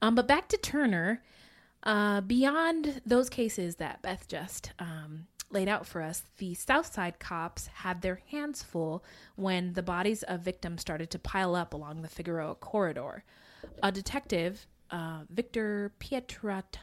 [0.02, 1.22] Um, but back to Turner.
[1.84, 7.68] Uh, beyond those cases that Beth just um, laid out for us, the Southside cops
[7.68, 9.04] had their hands full
[9.36, 13.24] when the bodies of victims started to pile up along the Figueroa corridor.
[13.82, 16.78] A detective, uh, Victor Pietrat-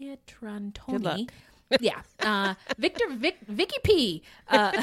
[0.00, 1.32] Good Pietrantoni, luck.
[1.80, 4.82] yeah, uh, Victor Vic, Vicky P, uh,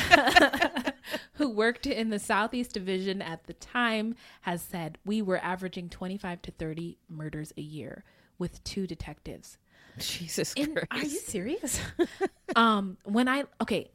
[1.34, 6.42] who worked in the Southeast Division at the time, has said we were averaging 25
[6.44, 8.04] to 30 murders a year
[8.38, 9.58] with two detectives.
[9.98, 10.88] Jesus And Christ.
[10.92, 11.80] are you serious?
[12.56, 13.90] um, when I okay,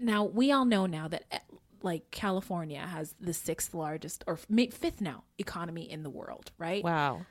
[0.00, 1.38] now we all know now that eh,
[1.82, 6.82] like California has the sixth largest or fifth now economy in the world, right?
[6.84, 7.26] Wow.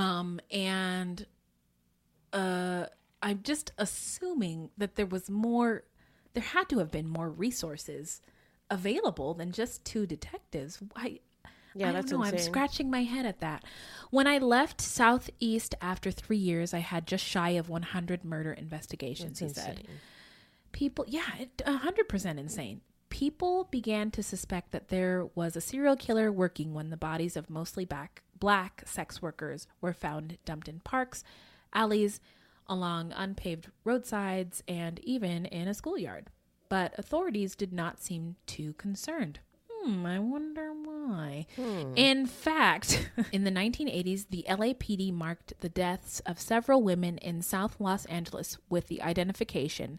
[0.00, 1.26] Um, and
[2.32, 2.86] uh,
[3.22, 5.84] I'm just assuming that there was more,
[6.32, 8.22] there had to have been more resources
[8.70, 10.78] available than just two detectives.
[10.96, 11.20] I,
[11.74, 12.26] Yeah, I that's don't know.
[12.26, 13.64] I'm scratching my head at that.
[14.10, 19.40] When I left Southeast after three years, I had just shy of 100 murder investigations.
[19.40, 19.82] That's he said
[20.72, 21.24] people yeah
[21.66, 26.72] a hundred percent insane people began to suspect that there was a serial killer working
[26.72, 31.22] when the bodies of mostly back, black sex workers were found dumped in parks
[31.72, 32.20] alleys
[32.66, 36.28] along unpaved roadsides and even in a schoolyard.
[36.68, 39.40] But authorities did not seem too concerned.
[39.82, 41.46] Hmm, I wonder why.
[41.96, 47.80] In fact, in the 1980s, the LAPD marked the deaths of several women in South
[47.80, 49.98] Los Angeles with the identification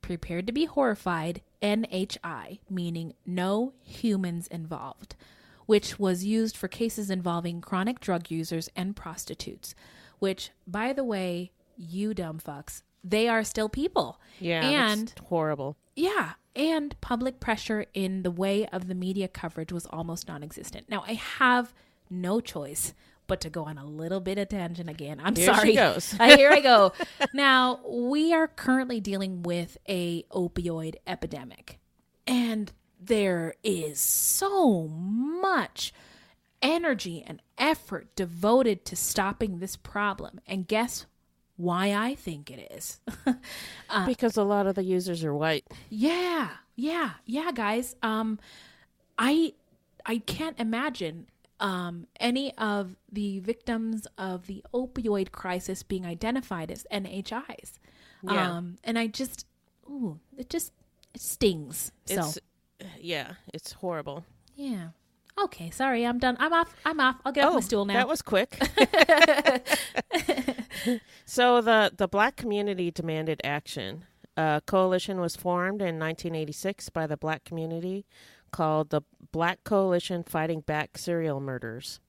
[0.00, 5.14] prepared to be horrified NHI, meaning no humans involved,
[5.68, 9.74] which was used for cases involving chronic drug users and prostitutes,
[10.18, 14.18] which, by the way, you dumb fucks, they are still people.
[14.40, 14.66] Yeah.
[14.66, 15.76] And horrible.
[15.94, 16.32] yeah.
[16.56, 20.88] and public pressure in the way of the media coverage was almost non existent.
[20.88, 21.74] Now, I have
[22.08, 22.94] no choice
[23.26, 25.20] but to go on a little bit of tangent again.
[25.22, 25.72] I'm Here sorry.
[25.72, 26.14] she goes.
[26.18, 26.94] Uh, here I go.
[27.34, 31.78] Now, we are currently dealing with a opioid epidemic.
[32.26, 35.92] And there is so much
[36.60, 40.40] energy and effort devoted to stopping this problem.
[40.46, 41.06] And guess
[41.56, 43.00] why I think it is?
[44.06, 45.64] because a lot of the users are white.
[45.90, 47.96] Yeah, yeah, yeah, guys.
[48.02, 48.38] Um,
[49.18, 49.54] I
[50.06, 51.26] I can't imagine
[51.60, 57.78] um any of the victims of the opioid crisis being identified as NHIs.
[58.22, 58.56] Yeah.
[58.56, 59.46] Um, and I just,
[59.88, 60.72] ooh, it just
[61.14, 61.92] it stings.
[62.06, 62.38] So It's
[63.00, 64.24] yeah, it's horrible.
[64.54, 64.88] yeah.
[65.40, 66.36] Okay, sorry, I'm done.
[66.40, 66.74] I'm off.
[66.84, 67.14] I'm off.
[67.24, 67.94] I'll get off my oh, stool now.
[67.94, 68.58] Oh, That was quick.
[71.24, 74.04] so the the black community demanded action.
[74.36, 78.06] A coalition was formed in 1986 by the black community
[78.50, 79.02] called the
[79.32, 82.00] Black Coalition Fighting Back Serial Murders.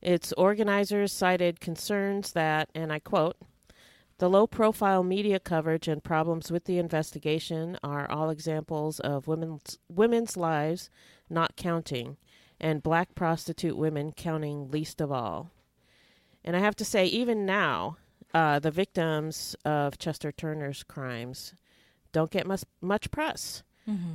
[0.00, 3.36] Its organizers cited concerns that, and I quote,
[4.20, 9.78] the low profile media coverage and problems with the investigation are all examples of women's,
[9.88, 10.90] women's lives
[11.30, 12.18] not counting,
[12.60, 15.50] and black prostitute women counting least of all.
[16.44, 17.96] And I have to say, even now,
[18.34, 21.54] uh, the victims of Chester Turner's crimes
[22.12, 23.62] don't get much, much press.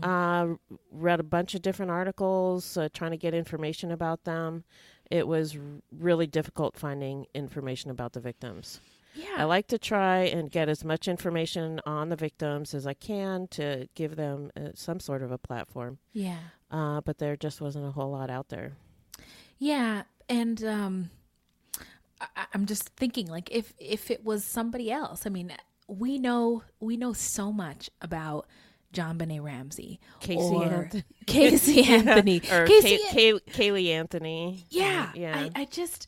[0.04, 0.48] Uh,
[0.92, 4.66] read a bunch of different articles uh, trying to get information about them.
[5.10, 8.80] It was r- really difficult finding information about the victims.
[9.16, 9.36] Yeah.
[9.38, 13.48] I like to try and get as much information on the victims as I can
[13.52, 16.00] to give them uh, some sort of a platform.
[16.14, 16.38] yeah.
[16.72, 18.74] Uh, but there just wasn't a whole lot out there.
[19.60, 21.10] Yeah, and um,
[22.20, 25.54] I, I'm just thinking, like, if if it was somebody else, I mean,
[25.88, 28.48] we know we know so much about
[28.92, 31.04] John Benet Ramsey, Casey or Anthony.
[31.28, 32.98] Casey Anthony, or Casey.
[33.12, 33.40] Kay- Kay-
[33.72, 34.66] Caylee Anthony.
[34.70, 35.48] yeah, yeah.
[35.56, 36.08] I, I just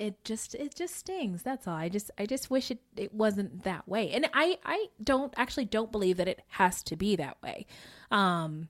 [0.00, 1.42] it just it just stings.
[1.42, 1.76] That's all.
[1.76, 5.66] I just I just wish it it wasn't that way, and I I don't actually
[5.66, 7.66] don't believe that it has to be that way.
[8.10, 8.68] Um.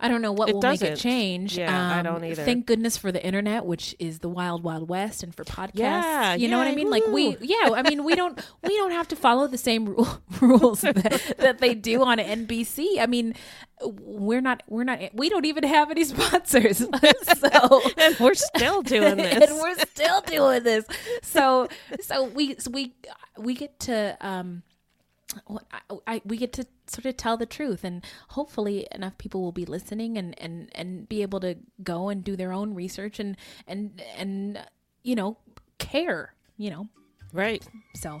[0.00, 1.58] I don't know what It will make it change.
[1.58, 2.42] Yeah, I Um, don't either.
[2.44, 5.70] Thank goodness for the internet, which is the wild, wild west, and for podcasts.
[5.74, 6.88] Yeah, you know what I mean.
[6.90, 10.06] Like we, yeah, I mean we don't we don't have to follow the same ru-
[10.40, 12.98] rules that, that they do on NBC.
[12.98, 13.34] I mean,
[13.82, 16.78] we're not we're not we don't even have any sponsors,
[17.36, 19.50] so and we're still doing this.
[19.50, 20.84] and we're still doing this.
[21.22, 21.68] So
[22.00, 22.94] so we so we
[23.38, 24.62] we get to um
[25.72, 29.42] I, oh, I, we get to sort of tell the truth and hopefully enough people
[29.42, 33.20] will be listening and, and, and be able to go and do their own research
[33.20, 34.64] and and and
[35.02, 35.36] you know
[35.78, 36.88] care you know
[37.32, 37.66] right.
[37.94, 38.20] so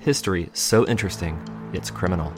[0.00, 1.38] History so interesting,
[1.74, 2.32] it's criminal.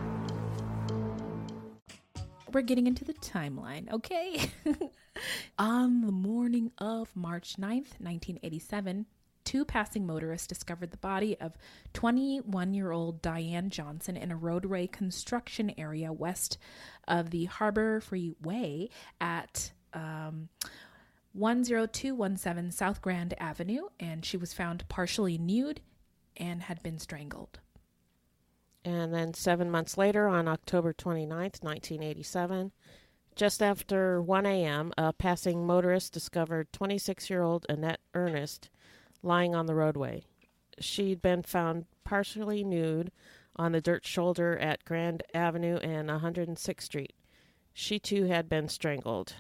[2.52, 4.50] We're getting into the timeline, okay?
[5.60, 9.06] On the morning of March 9th, 1987,
[9.44, 11.56] two passing motorists discovered the body of
[11.92, 16.58] 21 year old Diane Johnson in a roadway construction area west
[17.06, 18.88] of the Harbor Freeway
[19.20, 20.48] at um,
[21.34, 25.80] 10217 South Grand Avenue, and she was found partially nude
[26.36, 27.60] and had been strangled.
[28.84, 32.72] And then seven months later, on October 29th, 1987,
[33.36, 38.68] just after 1 a.m., a passing motorist discovered 26 year old Annette Ernest
[39.22, 40.24] lying on the roadway.
[40.80, 43.12] She'd been found partially nude
[43.56, 47.12] on the dirt shoulder at Grand Avenue and 106th Street.
[47.72, 49.34] She too had been strangled.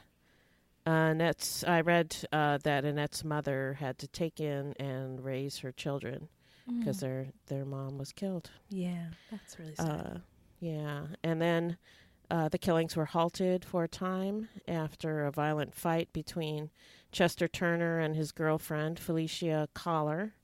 [0.86, 6.28] Annette's, I read uh, that Annette's mother had to take in and raise her children
[6.78, 7.00] because Mm.
[7.00, 8.50] their their mom was killed.
[8.68, 9.88] Yeah, that's really sad.
[9.88, 10.18] Uh,
[10.60, 11.76] yeah, and then
[12.30, 16.70] uh, the killings were halted for a time after a violent fight between
[17.10, 20.34] Chester Turner and his girlfriend Felicia Collier.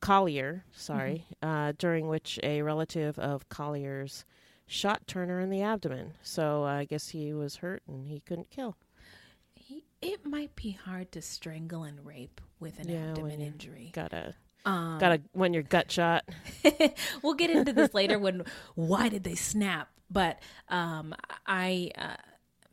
[0.00, 4.24] Collier, sorry, uh, during which a relative of Collier's
[4.66, 6.12] shot Turner in the abdomen.
[6.22, 8.76] So I guess he was hurt and he couldn't kill.
[10.04, 13.90] It might be hard to strangle and rape with an Yeah, abdomen injury.
[13.94, 14.34] Gotta,
[14.64, 16.24] Um, gotta when your gut shot.
[17.22, 18.44] we'll get into this later when
[18.74, 20.38] why did they snap but
[20.68, 21.14] um
[21.46, 22.16] i uh,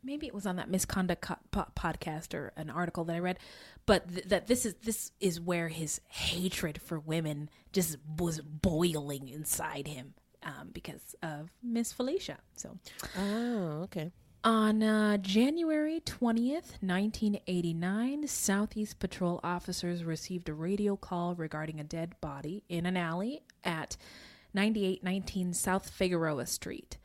[0.04, 3.38] maybe it was on that misconduct co- po- podcast or an article that i read
[3.86, 9.28] but th- that this is this is where his hatred for women just was boiling
[9.28, 10.12] inside him
[10.42, 12.78] um, because of miss felicia so
[13.18, 14.12] Oh, okay.
[14.44, 22.14] On uh, January 20th, 1989, Southeast Patrol officers received a radio call regarding a dead
[22.20, 23.96] body in an alley at
[24.54, 26.98] 9819 South Figueroa Street.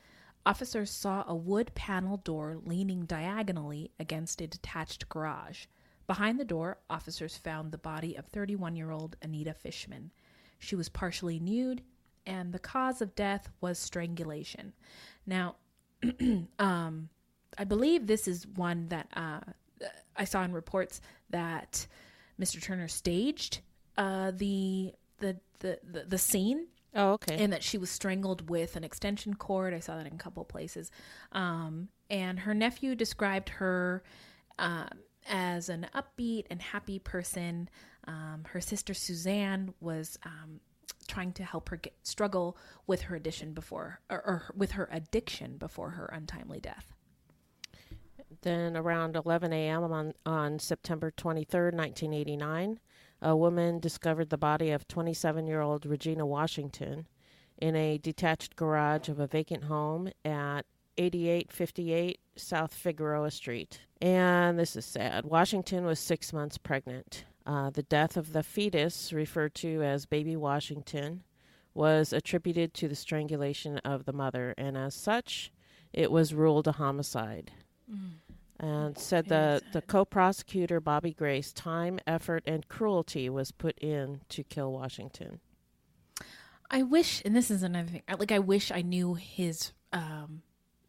[0.45, 5.65] Officers saw a wood panel door leaning diagonally against a detached garage.
[6.07, 10.11] Behind the door, officers found the body of 31 year old Anita Fishman.
[10.57, 11.83] She was partially nude,
[12.25, 14.73] and the cause of death was strangulation.
[15.25, 15.57] Now,
[16.59, 17.09] um,
[17.57, 19.39] I believe this is one that uh,
[20.15, 21.87] I saw in reports that
[22.39, 22.61] Mr.
[22.61, 23.61] Turner staged
[23.97, 26.67] uh, the, the the the the scene.
[26.95, 27.37] Oh, okay.
[27.37, 29.73] And that she was strangled with an extension cord.
[29.73, 30.89] I saw that in a couple places.
[31.31, 34.03] Um, and her nephew described her
[34.57, 34.89] um,
[35.29, 37.69] as an upbeat and happy person.
[38.07, 40.59] Um, her sister Suzanne was um,
[41.07, 45.57] trying to help her get, struggle with her addiction before, or, or with her addiction
[45.57, 46.93] before her untimely death.
[48.41, 49.83] Then around 11 a.m.
[49.83, 52.79] on, on September 23, 1989,
[53.21, 57.07] a woman discovered the body of 27 year old Regina Washington
[57.57, 60.65] in a detached garage of a vacant home at
[60.97, 63.81] 8858 South Figueroa Street.
[64.01, 65.25] And this is sad.
[65.25, 67.25] Washington was six months pregnant.
[67.45, 71.23] Uh, the death of the fetus, referred to as baby Washington,
[71.73, 75.51] was attributed to the strangulation of the mother, and as such,
[75.93, 77.51] it was ruled a homicide.
[78.59, 84.21] And said the, the co prosecutor, Bobby Grace, time, effort, and cruelty was put in
[84.29, 85.39] to kill Washington.
[86.71, 88.03] I wish, and this is another thing.
[88.17, 90.41] Like, I wish I knew his um,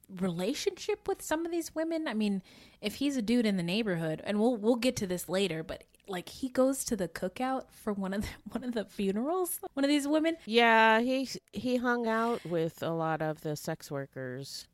[0.08, 2.08] relationship with some of these women.
[2.08, 2.42] I mean,
[2.80, 5.84] if he's a dude in the neighborhood, and we'll we'll get to this later, but
[6.06, 9.84] like he goes to the cookout for one of the, one of the funerals, one
[9.84, 10.36] of these women.
[10.46, 14.66] Yeah, he he hung out with a lot of the sex workers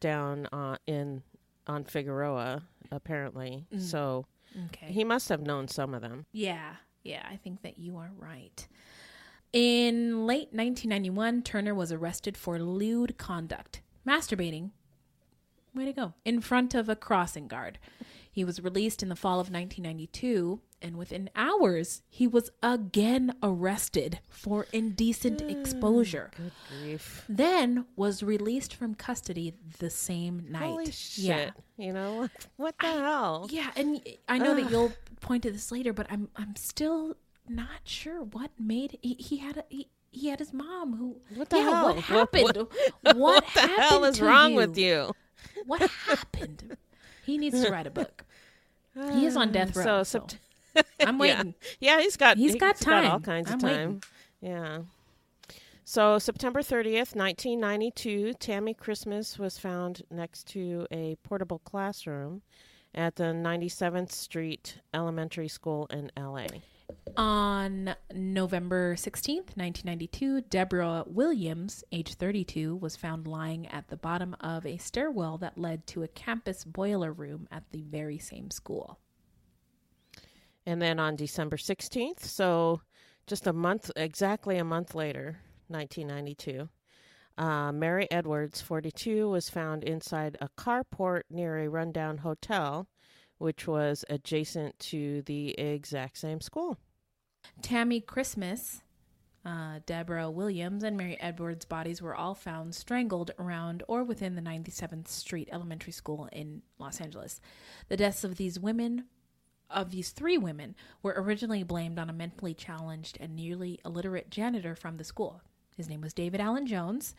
[0.00, 1.22] down uh, in
[1.68, 3.66] on Figueroa, apparently.
[3.72, 3.80] Mm.
[3.80, 4.26] So
[4.66, 4.86] Okay.
[4.92, 6.24] he must have known some of them.
[6.32, 8.66] Yeah, yeah, I think that you are right.
[9.52, 14.70] In late 1991, Turner was arrested for lewd conduct, masturbating.
[15.74, 16.14] Way to go.
[16.24, 17.78] In front of a crossing guard.
[18.38, 24.20] He was released in the fall of 1992, and within hours, he was again arrested
[24.28, 26.30] for indecent mm, exposure.
[26.36, 27.24] Good grief.
[27.28, 30.62] Then was released from custody the same night.
[30.62, 31.24] Holy shit.
[31.24, 31.50] Yeah.
[31.76, 32.28] You know,
[32.58, 33.48] what the hell?
[33.50, 37.16] Yeah, and I know that you'll point to this later, but I'm I'm still
[37.48, 41.50] not sure what made he, he had a he, he had his mom who What
[41.50, 41.84] the yeah, hell?
[41.86, 42.44] what What- happened?
[42.44, 42.72] what-
[43.02, 45.10] What, what the hell is wrong with you?
[45.66, 46.76] What happened?
[47.26, 48.24] He needs to write a book.
[49.12, 50.02] He is on death mm, row.
[50.02, 50.26] So,
[50.74, 51.54] So, I'm waiting.
[51.80, 53.22] Yeah, he's got He's got all time.
[53.22, 53.70] kinds I'm of time.
[53.70, 54.02] waiting.
[54.40, 54.78] Yeah.
[55.84, 62.42] So, September 30th, 1992, Tammie Christmas was found next to a portable classroom
[62.94, 66.46] at the 97th Street Elementary School in LA.
[67.16, 74.64] On November 16th, 1992, Deborah Williams, age 32, was found lying at the bottom of
[74.64, 79.00] a stairwell that led to a campus boiler room at the very same school.
[80.64, 82.82] And then on December 16th, so
[83.26, 86.68] just a month, exactly a month later, 1992,
[87.36, 92.88] uh, Mary Edwards, 42, was found inside a carport near a rundown hotel,
[93.38, 96.78] which was adjacent to the exact same school.
[97.62, 98.82] Tammie Christmas,
[99.44, 104.42] uh, Deborah Williams, and Mary Edwards' bodies were all found strangled around or within the
[104.42, 107.40] 97th Street Elementary School in Los Angeles.
[107.88, 109.04] The deaths of these women,
[109.70, 114.74] of these three women, were originally blamed on a mentally challenged and nearly illiterate janitor
[114.74, 115.42] from the school.
[115.76, 117.14] His name was David Allen Jones.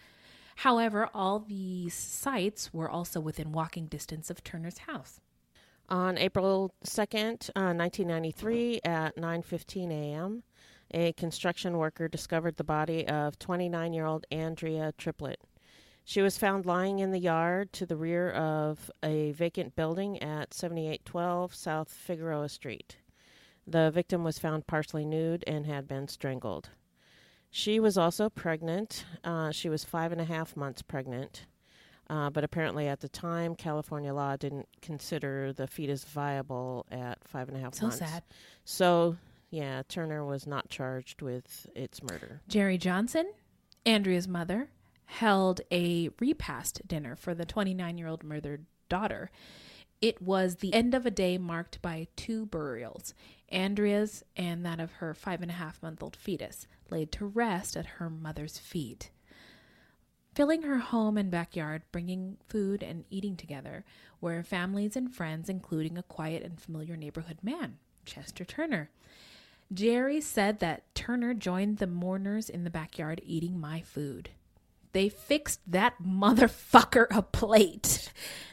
[0.57, 5.21] However, all these sites were also within walking distance of Turner's house.
[5.89, 10.43] On April 2nd, uh, 1993, at 9:15 a.m.,
[10.91, 15.41] a construction worker discovered the body of 29-year-old Andrea Tripplett.
[16.03, 20.53] She was found lying in the yard to the rear of a vacant building at
[20.53, 22.97] 7812 South Figueroa Street.
[23.65, 26.69] The victim was found partially nude and had been strangled.
[27.49, 29.05] She was also pregnant.
[29.23, 31.47] Uh, she was five and a half months pregnant.
[32.09, 37.47] Uh, but apparently, at the time, California law didn't consider the fetus viable at five
[37.47, 37.99] and a half So months.
[37.99, 38.23] sad.
[38.65, 39.17] So,
[39.51, 42.41] yeah, Turner was not charged with its murder.
[42.47, 43.31] Jerry Johnson,
[43.85, 44.69] Andrea's mother,
[45.05, 49.29] held a repast dinner for the 29 year old murdered daughter.
[50.01, 53.13] It was the end of a day marked by two burials
[53.49, 57.75] Andrea's and that of her five and a half month old fetus, laid to rest
[57.75, 59.09] at her mother's feet.
[60.33, 63.83] Filling her home and backyard, bringing food and eating together,
[64.21, 68.89] were families and friends, including a quiet and familiar neighborhood man, Chester Turner.
[69.73, 74.29] Jerry said that Turner joined the mourners in the backyard eating my food.
[74.93, 77.98] They fixed that motherfucker a plate.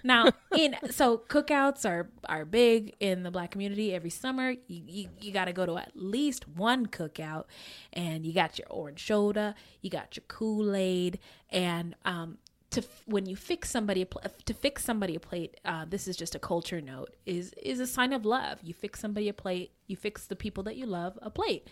[0.03, 3.95] Now, in so cookouts are are big in the black community.
[3.95, 7.45] Every summer, you you, you got to go to at least one cookout,
[7.93, 11.19] and you got your orange soda, you got your Kool Aid,
[11.51, 12.39] and um,
[12.71, 16.17] to when you fix somebody a pl- to fix somebody a plate, uh, this is
[16.17, 18.59] just a culture note is is a sign of love.
[18.63, 21.69] You fix somebody a plate, you fix the people that you love a plate,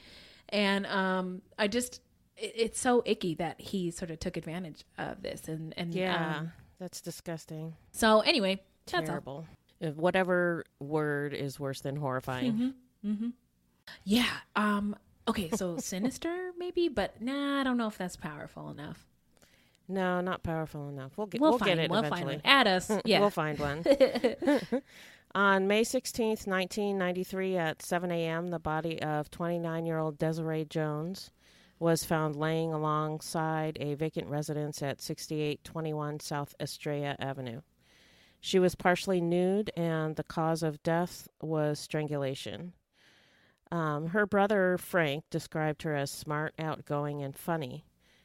[0.49, 2.01] and um, I just
[2.37, 6.39] it, it's so icky that he sort of took advantage of this and and Yeah,
[6.39, 7.75] um, that's disgusting.
[7.93, 9.07] so anyway, that's all.
[9.07, 9.47] Terrible.
[9.81, 12.75] If whatever word is worse than horrifying.
[13.05, 13.33] Mhm, mhm.
[14.05, 14.31] Yeah.
[14.57, 14.97] Um.
[15.29, 15.51] Okay.
[15.55, 17.61] So sinister, maybe, but nah.
[17.61, 19.07] I don't know if that's powerful enough.
[19.89, 21.13] No, not powerful enough.
[21.19, 22.35] We'll get We'll we'll, find- get it we'll find eventually.
[22.37, 22.43] one.
[22.45, 23.21] Add us, yeah.
[23.21, 23.85] we'll find one.
[25.35, 31.31] On May 16th, 1993, at 7 a.m., the body of 29 year old Desarae Jones
[31.85, 37.61] was found laying alongside a vacant residence at 6821 South Estrella Avenue.
[38.41, 42.73] She was partially nude, and the cause of death was strangulation.
[43.71, 47.85] Um, her brother, Frank, described her as smart, outgoing, and funny,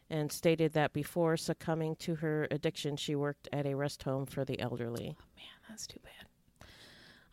[0.10, 4.46] and stated that before succumbing to her addiction, she worked at a rest home for
[4.46, 5.18] the elderly.
[5.36, 6.29] Man, That's too bad.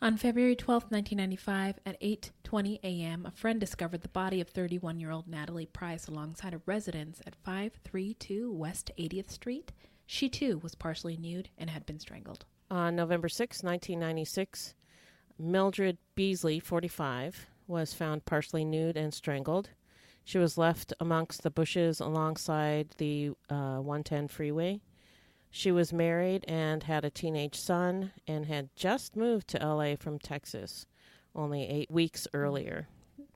[0.02, 5.64] On February twelfth, 1995, at 8:20 a.m., a friend discovered the body of 31-year-old Natalie
[5.64, 9.72] Price alongside a residence at 532 West 80th Street.
[10.04, 12.44] She too was partially nude and had been strangled.
[12.70, 14.74] On November 6, 1996,
[15.38, 19.70] Mildred Beasley, 45, was found partially nude and strangled.
[20.24, 24.80] She was left amongst the bushes alongside the uh, 110 freeway.
[25.56, 30.18] She was married and had a teenage son and had just moved to LA from
[30.18, 30.84] Texas
[31.34, 32.88] only eight weeks earlier.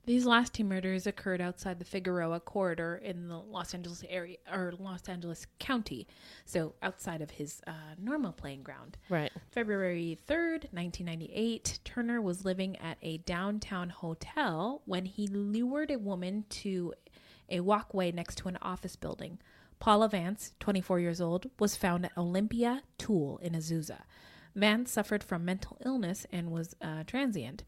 [0.04, 4.74] These last two murders occurred outside the Figueroa corridor in the Los Angeles area or
[4.78, 6.06] Los Angeles County,
[6.44, 8.98] so outside of his uh, normal playing ground.
[9.08, 9.32] Right.
[9.50, 16.44] February 3rd, 1998, Turner was living at a downtown hotel when he lured a woman
[16.50, 16.92] to
[17.48, 19.38] a walkway next to an office building.
[19.80, 24.02] Paula Vance, 24 years old, was found at Olympia Tool in Azusa.
[24.54, 27.64] Vance suffered from mental illness and was uh, transient.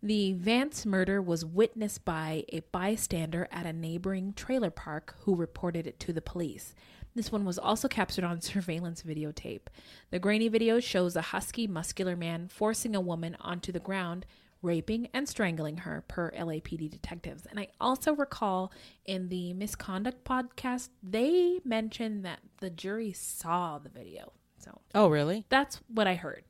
[0.00, 5.88] The Vance murder was witnessed by a bystander at a neighboring trailer park who reported
[5.88, 6.72] it to the police.
[7.16, 9.66] This one was also captured on surveillance videotape.
[10.10, 14.24] The grainy video shows a husky, muscular man forcing a woman onto the ground,
[14.62, 17.46] raping and strangling her, per LAPD detectives.
[17.46, 18.72] And I also recall
[19.06, 24.32] in the misconduct podcast, they mentioned that the jury saw the video.
[24.58, 25.46] So, Oh, really?
[25.48, 26.44] that's what I heard.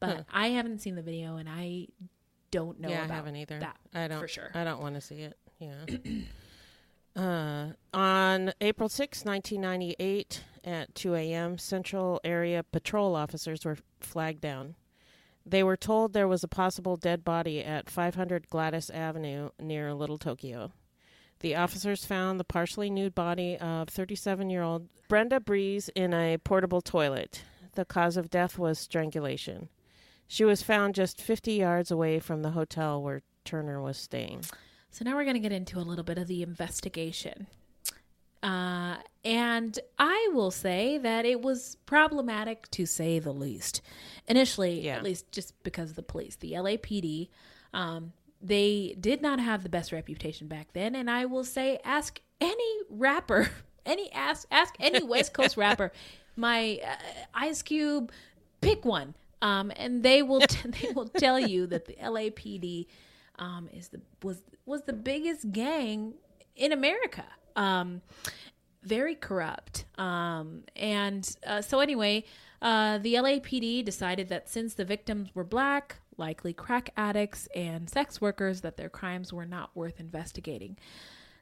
[0.00, 0.22] But Huh.
[0.32, 1.88] I haven't seen the video and I
[2.52, 3.58] don't know yeah, about I haven't either.
[3.58, 4.50] that I don't for sure.
[4.54, 5.36] I don't want to see it.
[5.58, 5.86] Yeah.
[7.20, 14.76] uh, on April 6, 1998, at 2 a.m., Central Area Patrol officers were flagged down.
[15.50, 20.18] They were told there was a possible dead body at 500 Gladys Avenue near Little
[20.18, 20.72] Tokyo.
[21.40, 26.36] The officers found the partially nude body of 37 year old Brenda Bries in a
[26.36, 27.44] portable toilet.
[27.76, 29.70] The cause of death was strangulation.
[30.26, 34.42] She was found just 50 yards away from the hotel where Turner was staying.
[34.90, 37.46] So now we're going to get into a little bit of the investigation.
[38.42, 43.82] Uh, and I will say that it was problematic to say the least.
[44.26, 47.28] Initially, at least just because of the police, the LAPD,
[47.74, 50.94] um, they did not have the best reputation back then.
[50.94, 53.50] And I will say, ask any rapper,
[53.86, 55.92] any ask ask any West Coast rapper,
[56.36, 56.96] my uh,
[57.34, 58.12] Ice Cube,
[58.60, 62.86] pick one, um, and they will t- they will tell you that the LAPD
[63.38, 66.14] um, is the was was the biggest gang
[66.54, 67.24] in America.
[67.56, 68.02] Um,
[68.88, 69.84] very corrupt.
[69.98, 72.24] Um, and uh, so anyway,
[72.62, 78.20] uh, the LAPD decided that since the victims were black, likely crack addicts and sex
[78.20, 80.76] workers, that their crimes were not worth investigating.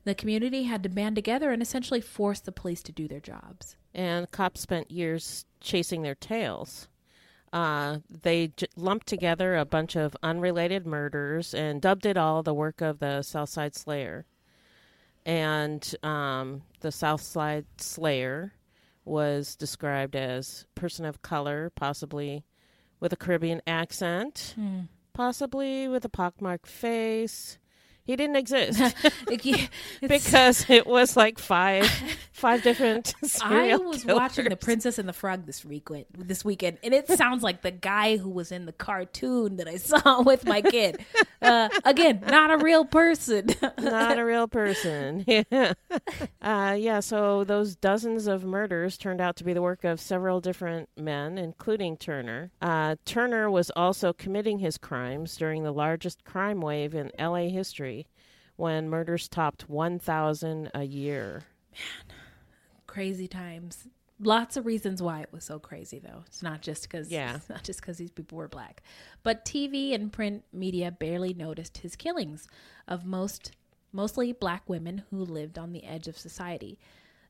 [0.05, 3.77] The community had to band together and essentially force the police to do their jobs.
[3.95, 6.89] And cops spent years chasing their tails.
[7.53, 12.55] Uh, they j- lumped together a bunch of unrelated murders and dubbed it all the
[12.55, 14.27] work of the Southside Slayer.
[15.27, 18.53] And um, the Southside Slayer
[19.05, 22.45] was described as person of color, possibly
[23.01, 24.83] with a Caribbean accent, Hmm.
[25.13, 27.59] possibly with a pockmarked face.
[28.07, 28.81] He didn't exist
[30.01, 31.91] because it was like five,
[32.33, 33.15] five different.
[33.43, 34.57] I was watching The.
[34.57, 36.07] Princess and the Frog this weekend.
[36.17, 39.77] This weekend, and it sounds like the guy who was in the cartoon that I
[39.77, 41.05] saw with my kid.
[41.43, 43.49] Uh, again, not a real person.
[43.81, 45.25] not a real person.
[45.27, 45.73] Yeah.
[46.41, 50.41] Uh, yeah, so those dozens of murders turned out to be the work of several
[50.41, 52.51] different men, including Turner.
[52.63, 57.96] Uh, Turner was also committing his crimes during the largest crime wave in LA history
[58.57, 61.45] when murders topped 1,000 a year.
[61.73, 62.15] Man,
[62.87, 63.87] crazy times.
[64.19, 66.23] Lots of reasons why it was so crazy, though.
[66.27, 67.39] It's not just because Yeah.
[67.51, 68.83] not just because these people were black,
[69.23, 72.49] but TV and print media barely noticed his killings
[72.89, 73.53] of most
[73.93, 76.79] mostly black women who lived on the edge of society,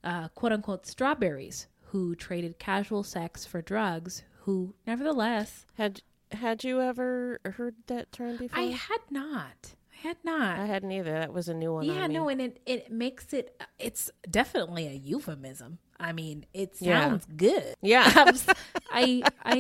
[0.04, 4.22] uh, quote unquote strawberries who traded casual sex for drugs.
[4.42, 6.02] Who, nevertheless, had
[6.32, 8.58] had you ever heard that term before?
[8.60, 9.74] I had not.
[10.06, 10.58] I had not.
[10.60, 11.12] I hadn't either.
[11.12, 11.84] That was a new one.
[11.84, 13.60] Yeah, on no, and it it makes it.
[13.78, 15.78] It's definitely a euphemism.
[15.98, 17.00] I mean, it Yeah.
[17.08, 17.74] sounds good.
[17.82, 18.04] Yeah.
[18.14, 18.46] I I s-
[18.90, 19.54] I I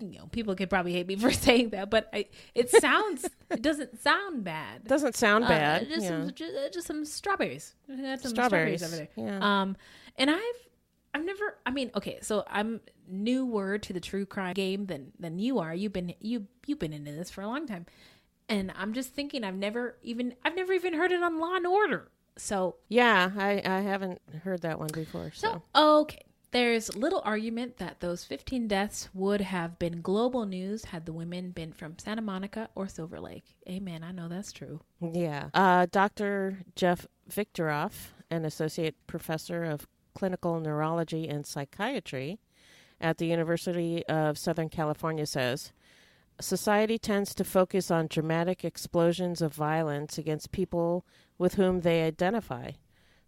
[0.00, 3.62] you know people could probably hate me for saying that, but I it sounds it
[3.62, 4.84] doesn't sound bad.
[4.84, 5.88] Doesn't sound Uh, bad.
[5.88, 6.08] just yeah.
[6.08, 7.74] some just, uh, just some strawberries.
[7.88, 9.08] Some Strawberries, over there.
[9.16, 9.38] yeah.
[9.62, 9.76] Um,
[10.16, 10.68] and I've
[11.14, 11.56] I've never.
[11.66, 15.74] I mean, okay, so I'm newer to the true crime game than than you are.
[15.74, 17.86] You've been you you've been into this for a long time,
[18.48, 21.66] and I'm just thinking I've never even I've never even heard it on Law and
[21.66, 22.08] Order.
[22.36, 25.32] So Yeah, I, I haven't heard that one before.
[25.34, 26.22] So, Okay.
[26.50, 31.50] There's little argument that those 15 deaths would have been global news had the women
[31.50, 33.44] been from Santa Monica or Silver Lake.
[33.68, 34.02] Amen.
[34.02, 34.80] I know that's true.
[34.98, 35.50] yeah.
[35.52, 36.60] Uh, Dr.
[36.74, 42.38] Jeff Victoroff, an associate professor of clinical neurology and psychiatry
[42.98, 45.72] at the University of Southern California, says
[46.40, 51.04] society tends to focus on dramatic explosions of violence against people
[51.38, 52.72] with whom they identify.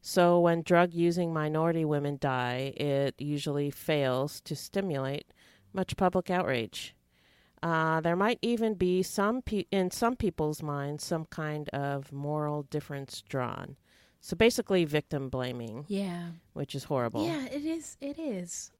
[0.00, 5.26] So when drug using minority women die, it usually fails to stimulate
[5.72, 6.94] much public outrage.
[7.62, 12.62] Uh, there might even be some pe- in some people's minds some kind of moral
[12.62, 13.76] difference drawn.
[14.22, 15.84] So basically, victim blaming.
[15.88, 16.30] Yeah.
[16.54, 17.26] which is horrible.
[17.26, 17.96] Yeah, it is.
[18.00, 18.70] It is.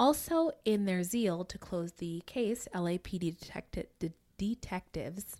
[0.00, 5.36] Also, in their zeal to close the case, LAPD detecti- de- detectives,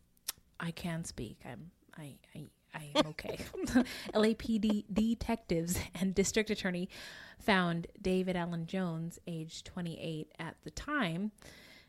[0.61, 1.41] I can speak.
[1.51, 1.71] I'm.
[1.97, 2.17] I.
[2.35, 2.45] I.
[2.75, 3.39] I am okay.
[4.15, 6.91] LAPD detectives and district attorney
[7.39, 11.33] found David Allen Jones, age 28 at the time.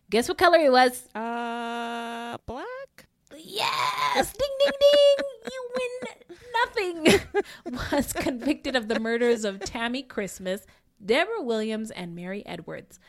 [0.09, 1.07] Guess what color he was?
[1.13, 3.05] Uh, black.
[3.38, 4.34] Yes!
[4.34, 5.26] Ding, ding, ding!
[5.51, 7.43] You win nothing!
[7.91, 10.65] was convicted of the murders of Tammie Christmas,
[11.06, 12.99] Deborah Williams, and Mary Edwards.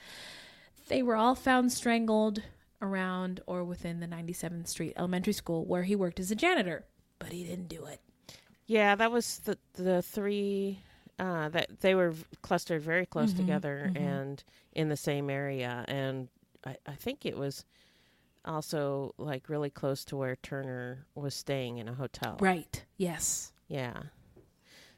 [0.88, 2.42] They were all found strangled
[2.80, 6.84] around or within the 97th Street Elementary School where he worked as a janitor,
[7.18, 8.00] but he didn't do it.
[8.66, 10.80] Yeah, that was the the three
[11.18, 14.00] uh, that they were clustered very close Mhm, together mhm.
[14.00, 16.28] and in the same area, and
[16.64, 17.64] I, I think it was
[18.44, 22.38] also like really close to where Turner was staying in a hotel.
[22.40, 22.84] Right.
[22.96, 23.52] Yes.
[23.68, 24.02] Yeah.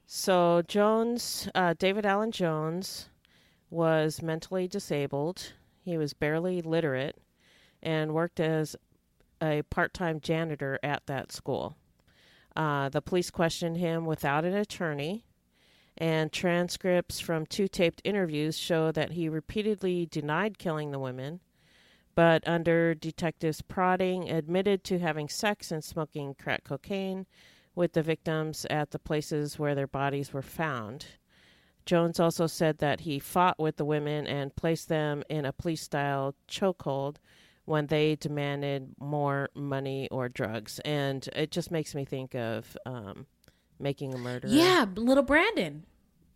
[0.06, 3.08] So Jones, uh, David Allen Jones,
[3.70, 5.54] was mentally disabled.
[5.82, 7.16] He was barely literate,
[7.82, 8.76] and worked as
[9.42, 11.76] a part-time janitor at that school.
[12.54, 15.24] Uh, the police questioned him without an attorney,
[15.98, 21.40] and transcripts from two taped interviews show that he repeatedly denied killing the women,
[22.14, 27.26] but under detectives' prodding, admitted to having sex and smoking crack cocaine
[27.74, 31.06] with the victims at the places where their bodies were found.
[31.86, 35.82] Jones also said that he fought with the women and placed them in a police
[35.82, 37.16] style chokehold
[37.66, 40.78] when they demanded more money or drugs.
[40.84, 43.26] And it just makes me think of um,
[43.78, 44.50] making a murderer.
[44.50, 45.84] Yeah, little Brandon.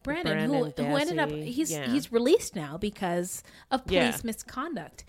[0.03, 1.91] Brandon, who, Brandon who ended up he's yeah.
[1.91, 4.21] he's released now because of police Yeah.
[4.25, 5.05] misconduct.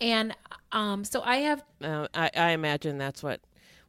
[0.00, 0.36] And
[0.70, 3.40] um so I have Uh, I, I imagine that's what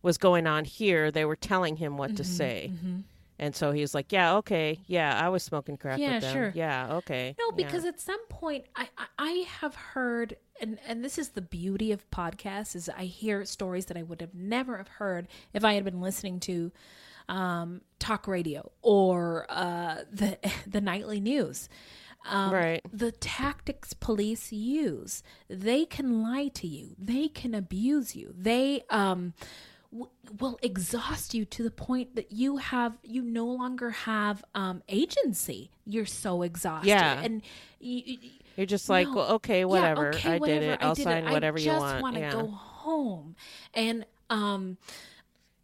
[0.05, 1.11] was going on here.
[1.11, 2.71] They were telling him what to Mhm, say.
[2.73, 3.03] mhm.
[3.37, 4.79] And so he was like, yeah, okay.
[4.87, 6.33] Yeah, I was smoking crack Yeah, with them.
[6.33, 6.51] sure.
[6.55, 7.35] Yeah, okay.
[7.37, 7.65] No, yeah.
[7.65, 11.91] because at some point I, I I have heard and and this is the beauty
[11.91, 15.73] of podcasts is I hear stories that I would have never have heard if I
[15.73, 16.71] had been listening to
[17.27, 20.37] um, talk radio or uh, the
[20.67, 21.67] the nightly news.
[22.27, 22.81] Um, Right.
[22.91, 29.33] The tactics police use, they can lie to you, they can abuse you, they um,
[29.95, 34.83] w- will exhaust you to the point that you have you no longer have um,
[34.89, 35.71] agency.
[35.85, 37.21] You're so exhausted, Yeah.
[37.21, 37.41] and
[37.79, 38.17] you,
[38.57, 39.15] You're just like, no.
[39.15, 40.09] well, okay, Yeah, whatever.
[40.09, 40.79] okay, I did it.
[40.81, 41.31] I'll did sign it.
[41.31, 41.83] whatever you want.
[41.83, 42.03] I just want.
[42.03, 42.31] want to yeah.
[42.31, 43.35] go home,
[43.73, 44.77] and um,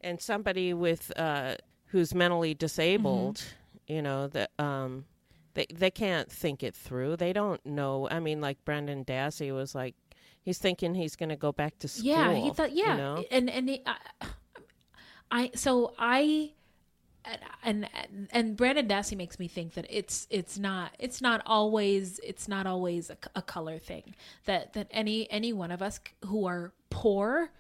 [0.02, 1.56] and somebody with uh
[1.88, 3.94] who's mentally disabled, Mm-hmm.
[3.94, 5.06] you know, that um
[5.54, 7.18] they they can't think it through.
[7.18, 8.08] They don't know.
[8.10, 9.96] I mean, like Brendan Dassey was like
[10.44, 12.06] he's thinking he's going to go back to school.
[12.08, 13.26] yeah, he thought, yeah, you know?
[13.32, 13.96] and and he, I,
[15.32, 16.52] I so I.
[17.64, 22.20] And, and and Brandon Dassey makes me think that it's it's not it's not always
[22.24, 24.16] it's not always a, a color thing
[24.46, 27.52] that that any any one of us who are poor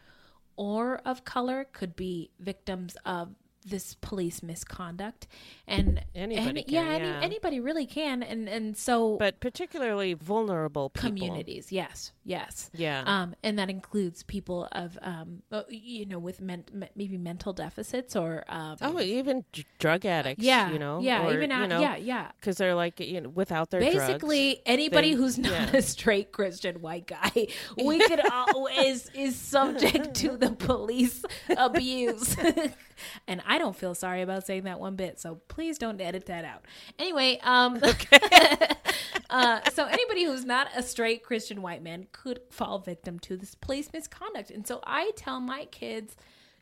[0.55, 5.27] or of color could be victims of this police misconduct
[5.67, 7.19] and Anybody any- can, yeah, any, yeah.
[7.21, 11.09] anybody really can and and so but particularly vulnerable people.
[11.09, 13.03] communities yes yes Yeah.
[13.05, 16.65] um and that includes people of um uh, you know with men-
[16.95, 20.43] maybe mental deficits or um Oh, even d- drug addicts.
[20.43, 20.99] Yeah, you know.
[21.01, 22.31] yeah, or, even you know, yeah, yeah.
[22.39, 25.75] Because they're like, you know, without their basically drugs, anybody they- who's not yeah.
[25.77, 27.47] a straight christian white guy
[27.83, 31.23] we could all is is subject to the police
[31.57, 32.35] abuse
[33.27, 36.45] and i don't feel sorry about saying that one bit so please don't edit that
[36.45, 36.63] out
[36.99, 37.79] anyway um
[39.31, 43.55] uh, so anybody who's not a straight christian white man could fall victim to this
[43.55, 44.51] police misconduct.
[44.51, 46.15] And so i tell my kids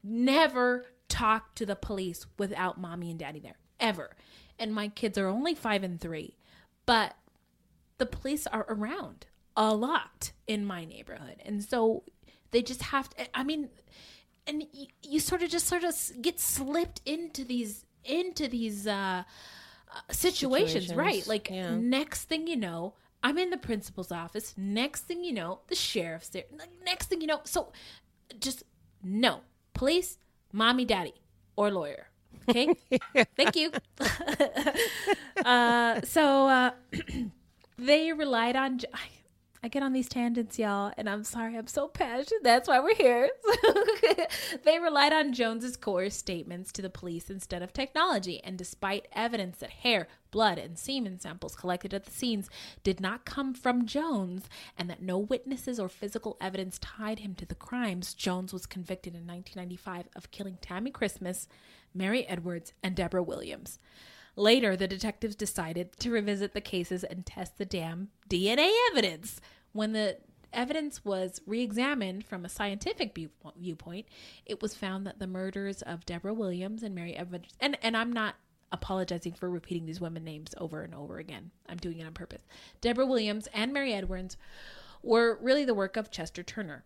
[0.03, 4.11] never talk to the police without mommy and daddy there ever.
[4.57, 6.37] And my kids are only five and three
[6.85, 7.15] but
[7.97, 11.35] the police are around a lot in my neighborhood.
[11.45, 12.03] And so
[12.51, 13.69] they just have to i mean
[14.47, 19.23] and you, you sort of just sort of get slipped into these into these uh,
[19.91, 21.25] uh situations, right.
[21.27, 21.75] Like yeah.
[21.75, 24.53] next thing you know i'm in the principal's office.
[24.57, 26.45] Next thing you know the sheriff's there.
[26.85, 27.71] Next thing you know so
[28.39, 28.63] just
[29.03, 29.41] no.
[29.73, 30.17] Police
[30.51, 31.13] mommy daddy
[31.55, 32.07] or lawyer.
[32.49, 32.73] Okay?
[33.35, 33.71] Thank you.
[35.45, 36.71] Uh so uh
[37.77, 38.99] they relied on I,
[39.61, 42.43] I get on these tangents y'all and i'm sorry i'm so passionate.
[42.43, 43.29] That's why we're here.
[44.63, 49.57] They relied on jones's coerced statements to the police instead of technology and despite evidence
[49.57, 52.49] that hair blood and semen samples collected at the scenes
[52.83, 57.45] did not come from jones and that no witnesses or physical evidence tied him to
[57.45, 61.47] the crimes jones was convicted in 1995 of killing tammie christmas
[61.93, 63.79] mary edwards and deborah williams
[64.39, 69.41] Later, the detectives decided to revisit the cases and test the damn DNA evidence.
[69.73, 70.15] When the
[70.53, 74.05] evidence was re examined from a scientific viewpoint,
[74.45, 78.13] it was found that the murders of Deborah Williams and Mary Edwards, and, and I'm
[78.13, 78.35] not
[78.71, 82.43] apologizing for repeating these women names over and over again, I'm doing it on purpose.
[82.79, 84.37] Deborah Williams and Mary Edwards
[85.03, 86.85] were really the work of Chester Turner,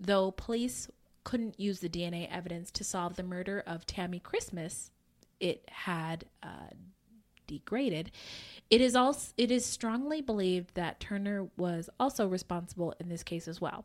[0.00, 0.90] though police
[1.22, 4.90] couldn't use the DNA evidence to solve the murder of Tammie Christmas
[5.40, 6.70] it had uh,
[7.46, 8.10] degraded.
[8.70, 13.48] It is also it is strongly believed that Turner was also responsible in this case
[13.48, 13.84] as well.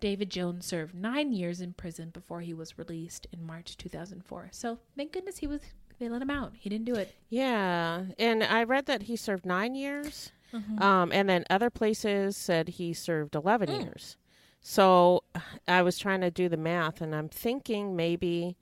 [0.00, 4.48] David Jones served nine years in prison before he was released in March 2004.
[4.52, 5.60] So thank goodness he was.
[5.98, 6.52] They let him out.
[6.56, 7.14] He didn't do it.
[7.30, 10.80] Yeah, and I read that he served nine years, Mhm.
[10.80, 14.16] um, and then other places said he served eleven years.
[14.60, 15.22] So
[15.68, 18.56] I was trying to do the math, and I'm thinking maybe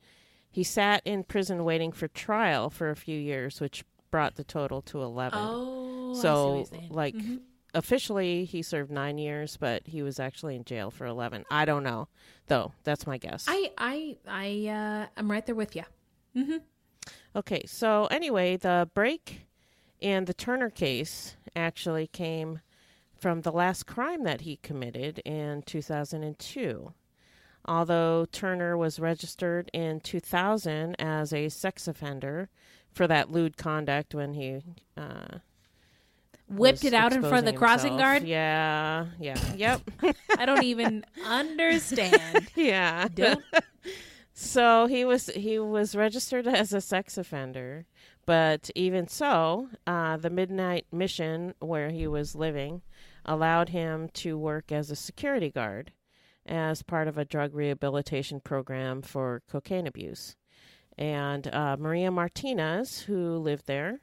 [0.53, 4.81] he sat in prison waiting for trial for a few years, which brought the total
[4.83, 5.39] to eleven.
[5.41, 7.41] Oh, I see what so like Mhm.
[7.73, 11.43] officially he served nine years, but he was actually in jail for eleven.
[11.51, 12.07] I don't know,
[12.47, 12.71] though.
[12.83, 13.45] That's my guess.
[13.49, 15.83] I I I uh, I'm right there with you.
[16.35, 16.57] Mm-hmm.
[17.35, 19.47] Okay, so anyway, the break
[20.01, 22.61] and the Turner case actually came
[23.17, 26.93] from the last crime that he committed in 2002.
[27.65, 32.49] Although Turner was registered in 2000 as a sex offender
[32.91, 34.61] for that lewd conduct when he
[34.97, 35.39] uh,
[36.49, 38.19] Whipped it out in front of the crossing himself.
[38.19, 38.23] guard?
[38.27, 39.81] Yeah, yeah, yep.
[40.37, 42.49] I don't even understand.
[42.55, 43.07] yeah.
[43.13, 43.43] Don't.
[44.35, 47.85] So he was he was registered as a sex offender,
[48.25, 52.81] but even so, uh, the Midnight Mission where he was living
[53.25, 55.91] allowed him to work as a security guard
[56.45, 60.35] as part of a drug rehabilitation program for cocaine abuse.
[60.97, 63.99] And uh, Maria Martinez, who lived there,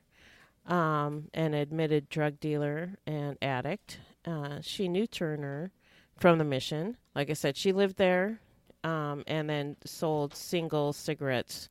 [0.66, 5.72] um, an admitted drug dealer and addict, uh, she knew Turner
[6.16, 6.97] from the mission.
[7.14, 8.41] Like I said, she lived there
[8.84, 11.68] um, and then sold single cigarettes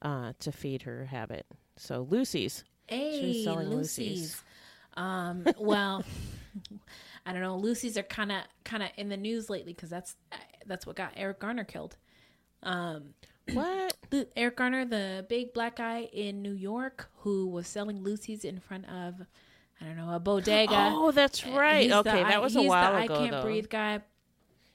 [0.00, 1.46] uh, to feed her habit.
[1.76, 2.64] So loosies.
[2.88, 4.42] she was Hey, selling loosies.
[4.96, 6.04] Um, well,
[7.24, 7.58] I don't know.
[7.58, 10.16] loosies are kind of kind of in the news lately because that's
[10.66, 11.96] that's what got Eric Garner killed.
[12.62, 13.14] Um,
[13.52, 13.96] what?
[14.36, 18.84] Eric Garner, the big black guy in New York who was selling loosies in front
[18.88, 19.14] of,
[19.80, 20.90] I don't know, a bodega.
[20.92, 21.82] Oh, that's right.
[21.82, 23.42] he's the Okay, that was a he's the while I ago, can't though.
[23.42, 24.00] breathe guy.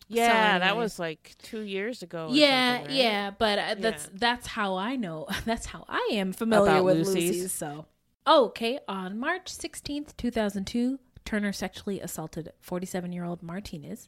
[0.10, 2.28] Yeah, So that was like two years ago.
[2.30, 2.89] or Yeah, right?
[2.89, 4.10] yeah, but uh, that's Yeah.
[4.16, 5.28] that's how I know.
[5.45, 7.43] That's how I am familiar About with loosies.
[7.43, 7.50] loosies.
[7.50, 7.86] So,
[8.26, 14.08] okay, on March sixteenth, two thousand two, Turner sexually assaulted forty-seven-year-old Martinez.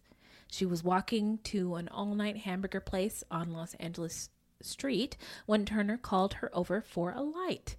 [0.50, 4.30] She was walking to an all-night hamburger place on Los Angeles
[4.62, 7.76] Street when Turner called her over for a light.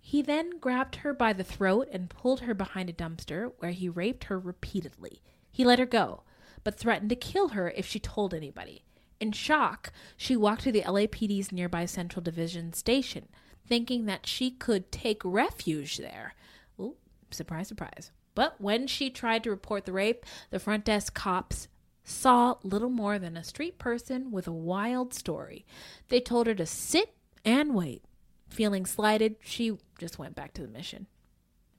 [0.00, 3.90] He then grabbed her by the throat and pulled her behind a dumpster where he
[3.90, 5.20] raped her repeatedly.
[5.50, 6.22] He let her go,
[6.64, 8.82] but threatened to kill her if she told anybody.
[9.20, 13.28] In shock, she walked to the LAPD's nearby Central Division station,
[13.68, 16.32] thinking that she could take refuge there.
[16.80, 16.96] Ooh,
[17.30, 18.10] surprise, surprise.
[18.34, 21.68] But when she tried to report the rape, the front desk cops
[22.04, 25.64] saw little more than a street person with a wild story.
[26.08, 27.14] They told her to sit
[27.44, 28.04] and wait.
[28.48, 31.06] Feeling slighted, she just went back to the mission.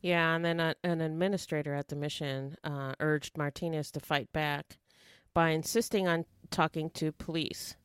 [0.01, 4.77] Yeah, and then a, an administrator at the mission uh, urged Martinez to fight back
[5.33, 7.75] by insisting on talking to police.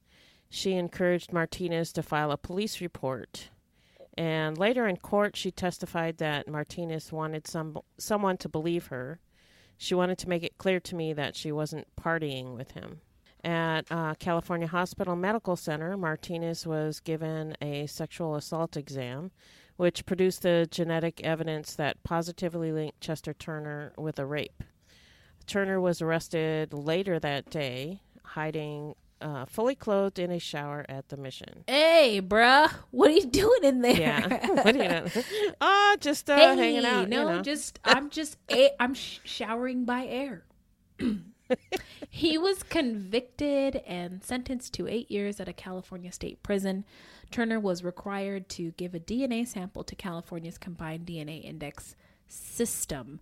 [0.50, 3.50] She encouraged Martinez to file a police report.
[4.18, 9.20] And later in court, she testified that Martinez wanted some someone to believe her.
[9.76, 13.00] She wanted to make it clear to me that she wasn't partying with him.
[13.44, 19.30] At uh, California Hospital Medical Center, Martinez was given a sexual assault exam,
[19.76, 24.64] which produced the genetic evidence that positively linked Chester Turner with a rape.
[25.46, 31.16] Turner was arrested later that day, hiding uh, fully clothed in a shower at the
[31.16, 31.64] mission.
[31.66, 33.96] Hey, bruh, what are you doing in there?
[33.96, 34.46] Yeah.
[34.64, 35.24] What are you doing?
[35.60, 37.08] Ah, just uh, hey, hanging out.
[37.08, 37.42] No, you know.
[37.42, 40.44] just I'm just a, I'm sh- showering by air.
[42.10, 46.84] he was convicted and sentenced to eight years at a California state prison.
[47.30, 51.94] Turner was required to give a DNA sample to California's Combined DNA Index
[52.26, 53.20] System,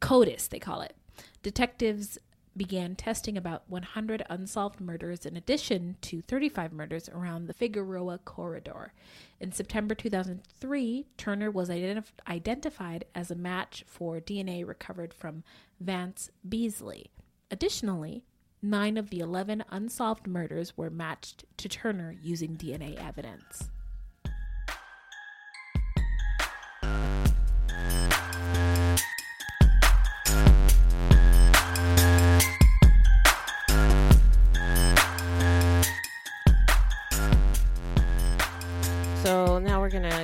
[0.00, 0.94] CODIS, they call it.
[1.42, 2.18] Detectives
[2.58, 8.92] began testing about 100 unsolved murders in addition to 35 murders around the Figueroa corridor.
[9.40, 15.44] In September 2003, Turner was identif- identified as a match for DNA recovered from
[15.80, 17.10] Vance Beasley.
[17.50, 18.24] Additionally,
[18.60, 23.70] nine of the 11 unsolved murders were matched to Turner using DNA evidence.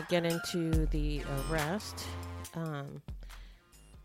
[0.08, 2.04] Get into the arrest.
[2.54, 3.02] Um,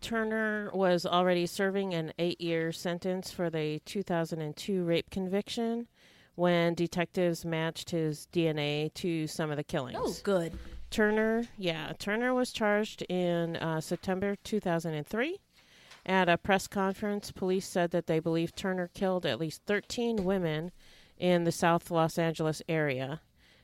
[0.00, 5.86] Turner was already serving an eight-year sentence for the 2002 rape conviction
[6.36, 9.98] when detectives matched his DNA to some of the killings.
[10.00, 10.54] Oh, good.
[10.90, 15.38] Turner, yeah, Turner was charged in uh, September 2003
[16.06, 20.72] At a press conference, police said that they believe Turner killed at least 13 women
[21.18, 23.20] in the South Los Angeles area,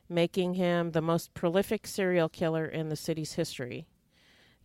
[0.09, 3.87] making him the most prolific serial killer in the city's history.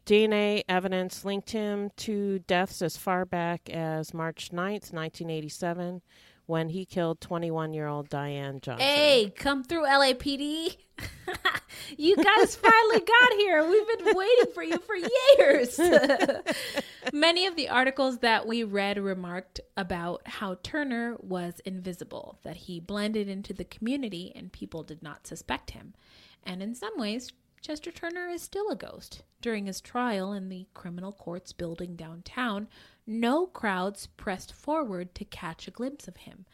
[0.06, 6.02] DNA evidence linked him to deaths as far back as March 9th, 1987,
[6.52, 8.86] when he killed 21 year old Diane Johnson.
[8.86, 10.76] Hey, come through LAPD.
[11.98, 13.66] you guys finally got here.
[13.66, 14.96] We've been waiting for you for
[15.40, 15.80] years.
[17.14, 22.82] Many of the articles that we read remarked about how Turner was invisible, that he
[22.82, 25.94] blended into the community and people did not suspect him.
[26.44, 27.32] And in some ways,
[27.62, 29.22] Chester Turner is still a ghost.
[29.40, 32.68] During his trial in the criminal courts building downtown,
[33.06, 36.46] no crowds pressed forward to catch a glimpse of him.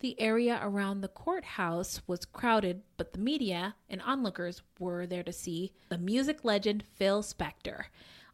[0.00, 5.32] The area around the courthouse was crowded, but the media and onlookers were there to
[5.32, 7.84] see the music legend Phil Spector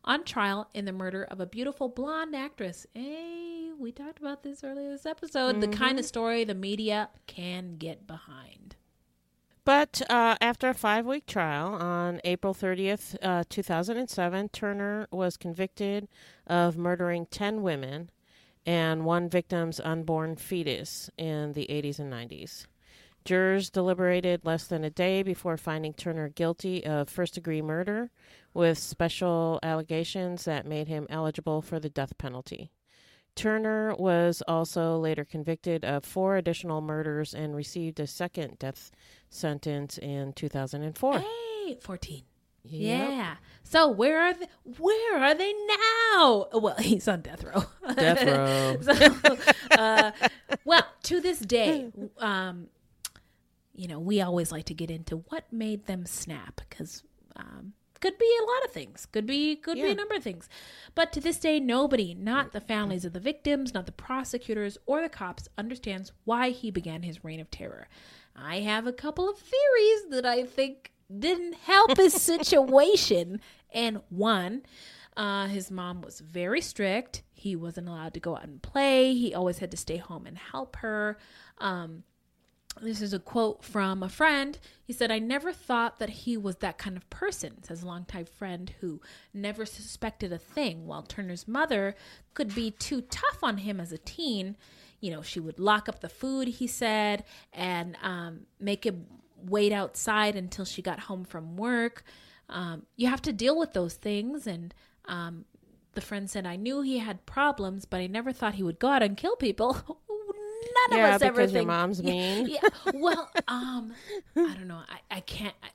[0.02, 2.86] on trial in the murder of a beautiful blonde actress.
[2.94, 5.60] Hey, we talked about this earlier this episode.
[5.60, 6.08] The kind of mm-hmm.
[6.08, 8.76] story the media can get behind.
[9.64, 16.06] But uh, after a five week trial on April 30th, uh, 2007, Turner was convicted
[16.46, 18.10] of murdering 10 women
[18.66, 22.66] and one victim's unborn fetus in the 80s and 90s.
[23.24, 28.10] Jurors deliberated less than a day before finding Turner guilty of first degree murder
[28.52, 32.70] with special allegations that made him eligible for the death penalty.
[33.34, 38.90] Turner was also later convicted of four additional murders and received a second death
[39.28, 41.18] sentence in 2004.
[41.18, 42.22] Hey, 14.
[42.66, 43.10] Yep.
[43.10, 43.36] Yeah.
[43.62, 44.46] So where are they?
[44.78, 46.46] Where are they now?
[46.54, 47.64] Well, he's on death row.
[47.94, 48.94] Death row.
[48.94, 50.12] so, uh,
[50.64, 52.68] well, to this day, um,
[53.74, 57.02] you know, we always like to get into what made them snap because
[57.36, 57.74] um,
[58.04, 59.06] could be a lot of things.
[59.06, 60.46] Could be could be a number of things.
[60.94, 65.00] But to this day, nobody, not the families of the victims, not the prosecutors or
[65.00, 67.88] the cops, understands why he began his reign of terror.
[68.36, 73.40] I have a couple of theories that I think didn't help his situation.
[73.72, 74.64] And one,
[75.16, 77.22] uh, his mom was very strict.
[77.32, 79.14] He wasn't allowed to go out and play.
[79.14, 81.16] He always had to stay home and help her.
[81.56, 82.02] Um,
[82.80, 84.58] this is a quote from a friend.
[84.82, 88.26] He said, I never thought that he was that kind of person, says a longtime
[88.26, 89.00] friend who
[89.32, 91.94] never suspected a thing, while Turner's mother
[92.34, 94.56] could be too tough on him as a teen.
[95.00, 99.06] You know, she would lock up the food, he said, and um, make him
[99.46, 102.04] wait outside until she got home from work.
[102.48, 104.46] Um, you have to deal with those things.
[104.46, 104.74] And
[105.06, 105.44] um,
[105.94, 108.88] the friend said, I knew he had problems, but I never thought he would go
[108.88, 110.00] out and kill people.
[110.90, 112.46] None Yeah, of us ever because your mom's mean.
[112.46, 112.60] Yeah,
[112.92, 113.96] well, um,
[114.46, 114.80] I don't know.
[114.88, 115.54] I, I can't.
[115.62, 115.68] I,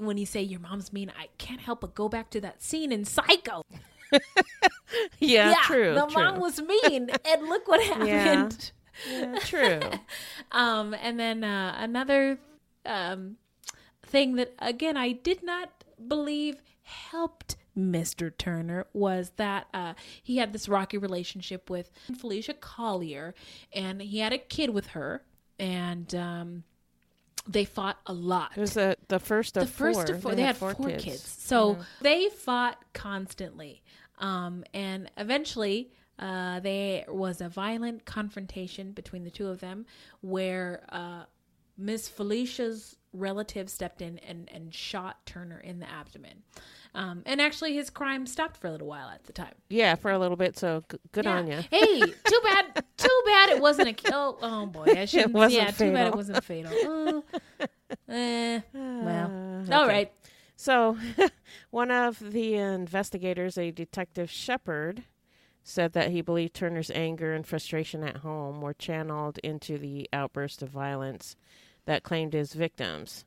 [0.00, 2.92] when you say your mom's mean, I can't help but go back to that scene
[2.92, 3.62] in Psycho.
[5.18, 6.12] Yeah, true, The true.
[6.12, 8.54] mom was mean, and look what happened.
[9.04, 10.00] Yeah, true.
[10.52, 12.38] um, and then uh, another
[12.86, 13.36] um,
[14.02, 15.70] thing that again I did not
[16.06, 18.36] believe helped Mr.
[18.36, 23.34] Turner was that uh, he had this rocky relationship with Felicia Collier,
[23.72, 25.22] and he had a kid with her,
[25.58, 26.64] and um,
[27.46, 28.52] they fought a lot.
[28.56, 30.16] It was the, the first of the first four.
[30.16, 30.34] of four.
[30.34, 31.22] They, had, four, kids.
[31.22, 33.82] So they fought constantly,
[34.18, 35.90] um, and eventually.
[36.18, 39.86] Uh, there was a violent confrontation between the two of them
[40.20, 41.24] where uh,
[41.76, 46.42] Miss Felicia's relative stepped in and, and shot Turner in the abdomen.
[46.94, 49.54] Um, and actually, his crime stopped for a little while at the time.
[49.70, 50.58] Yeah, for a little bit.
[50.58, 51.38] So g- good Yeah.
[51.38, 51.60] on you.
[51.70, 52.84] Hey, too bad.
[52.98, 54.38] Too bad it wasn't a kill.
[54.42, 55.50] Oh boy, I shouldn't.
[55.50, 57.24] yeah, too bad it wasn't fatal.
[58.08, 59.30] Uh, eh, well,
[59.70, 59.92] Uh, all okay.
[59.92, 60.12] right.
[60.56, 60.96] So,
[61.70, 65.04] one of the investigators, a detective Shepard,
[65.62, 70.62] said that he believed Turner's anger and frustration at home were channeled into the outburst
[70.62, 71.36] of violence
[71.84, 73.24] that claimed his victims.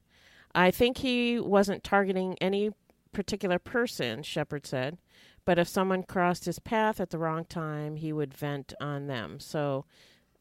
[0.54, 2.72] I think he wasn't targeting any
[3.16, 4.98] particular person, Shepard said,
[5.46, 9.40] but if someone crossed his path at the wrong time, he would vent on them.
[9.40, 9.86] So,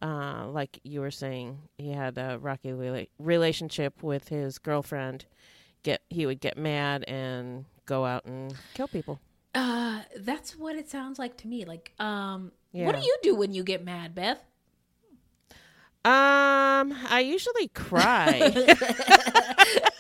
[0.02, 5.26] uh, like you were saying, he had a rocky rela- relationship with his girlfriend.
[5.84, 9.20] Get he would get mad and go out and kill people.
[9.54, 11.64] Uh, that's what it sounds like to me.
[11.64, 14.38] Like, um, what do you do when you get mad, Beth?
[16.06, 18.52] Um, I usually cry.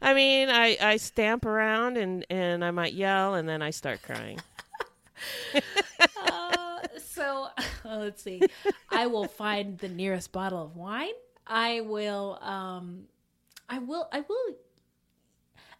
[0.00, 4.02] I mean, I, I stamp around and, and I might yell and then I start
[4.02, 4.38] crying.
[6.16, 7.48] uh, so
[7.84, 8.42] uh, let's see.
[8.90, 11.12] I will find the nearest bottle of wine.
[11.46, 12.38] I will.
[12.40, 13.04] Um,
[13.68, 14.08] I will.
[14.12, 14.54] I will.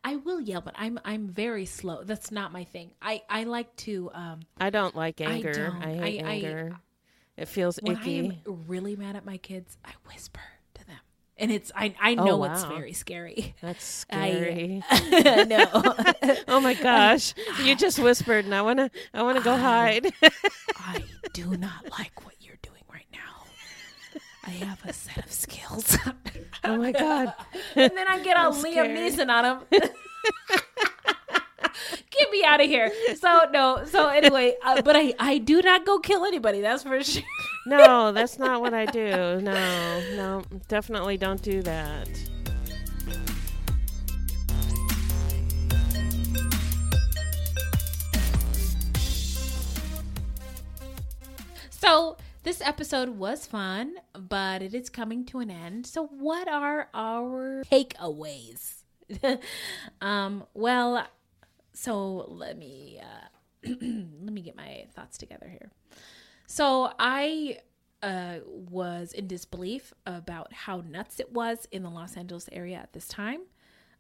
[0.02, 2.02] I will yell, but I'm I'm very slow.
[2.04, 2.90] That's not my thing.
[3.02, 4.10] I I like to.
[4.14, 5.52] um I don't like I anger.
[5.52, 5.82] don't.
[5.82, 6.76] I, hate I- I- anger.
[7.36, 8.18] it feels When icky.
[8.20, 10.40] I am really mad at my kids, I whisper
[11.40, 13.54] and it's I I Oh, know it's very scary.
[13.62, 14.82] That's I- scary.
[15.46, 15.66] no.
[16.48, 17.34] oh my gosh!
[17.64, 20.12] You just whispered, and I wanna, I wanna go hide.
[20.76, 21.02] I
[21.32, 23.46] do not like what you're doing right now.
[24.46, 25.96] I have a set of skills.
[26.64, 27.32] oh my god!
[27.74, 28.90] and then I get all I'm Liam scared.
[28.90, 29.90] Neeson on him.
[32.10, 32.92] Get me out of here.
[33.16, 33.84] So no.
[33.86, 36.60] So anyway, uh, but I I do not go kill anybody.
[36.60, 37.22] That's for sure.
[37.66, 39.40] No, that's not what I do.
[39.40, 42.08] No, no, definitely don't do that.
[51.68, 55.86] So this episode was fun, but it is coming to an end.
[55.86, 58.82] So what are our takeaways?
[60.00, 61.06] um, well,
[61.72, 63.26] so let me uh,
[63.64, 65.70] let me get my thoughts together here.
[66.50, 67.58] So I
[68.02, 72.92] uh, was in disbelief about how nuts it was in the Los Angeles area at
[72.92, 73.42] this time.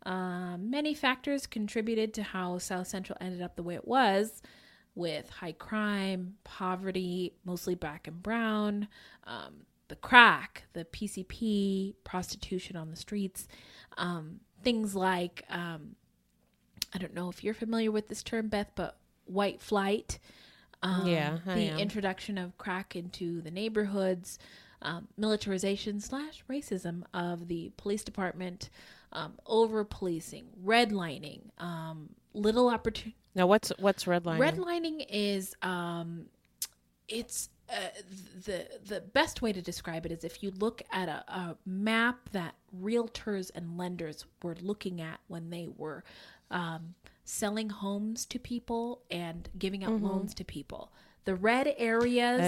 [0.04, 4.42] Um, many factors contributed to how South Central ended up the way it was,
[4.96, 8.88] with high crime, poverty, mostly black and brown,
[9.28, 13.46] um, the crack, the PCP, prostitution on the streets,
[13.96, 15.94] um, things like um,
[16.92, 20.18] I don't know if you're familiar with this term, Beth, but white flight.
[20.82, 21.78] Um, Yeah, I the am.
[21.78, 24.38] introduction of crack into the neighborhoods,
[24.82, 28.70] um, militarization slash racism of the police department,
[29.12, 33.16] um, over policing, redlining, um, little opportunity.
[33.34, 34.38] Now, what's what's redlining?
[34.38, 36.26] Redlining is um,
[37.08, 37.74] it's uh,
[38.46, 42.28] the the best way to describe it is if you look at a, a map
[42.32, 46.02] that realtors and lenders were looking at when they were
[46.50, 46.94] um,
[47.30, 50.02] selling homes to people and giving out Mhm.
[50.02, 50.92] loans to people.
[51.24, 52.40] The red areas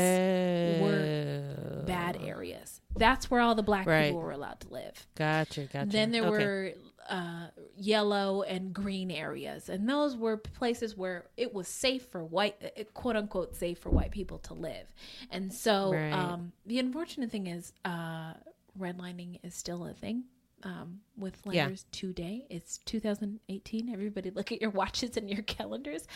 [0.81, 2.81] were bad areas.
[2.97, 4.07] That's where all the black Right.
[4.09, 5.07] people were allowed to live.
[5.15, 5.91] Gotcha, gotcha.
[5.91, 6.45] Then there Okay.
[6.47, 6.73] were
[7.09, 12.55] uh, yellow and green areas, and those were places where it was safe for white,
[12.63, 14.87] uh, quote unquote, safe for white people to live.
[15.29, 16.13] And so, Right.
[16.13, 18.35] um, the unfortunate thing is, uh,
[18.79, 20.25] redlining is still a thing.
[20.65, 21.69] Um, with Yeah.
[21.91, 23.89] today, it's 2018.
[23.93, 26.07] Everybody, look at your watches and your calendars.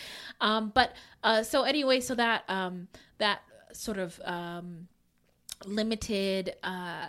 [0.41, 0.95] Um, but
[1.25, 3.41] uh, so anyway, so that um, that
[3.73, 4.89] sort of um,
[5.65, 7.09] limited uh,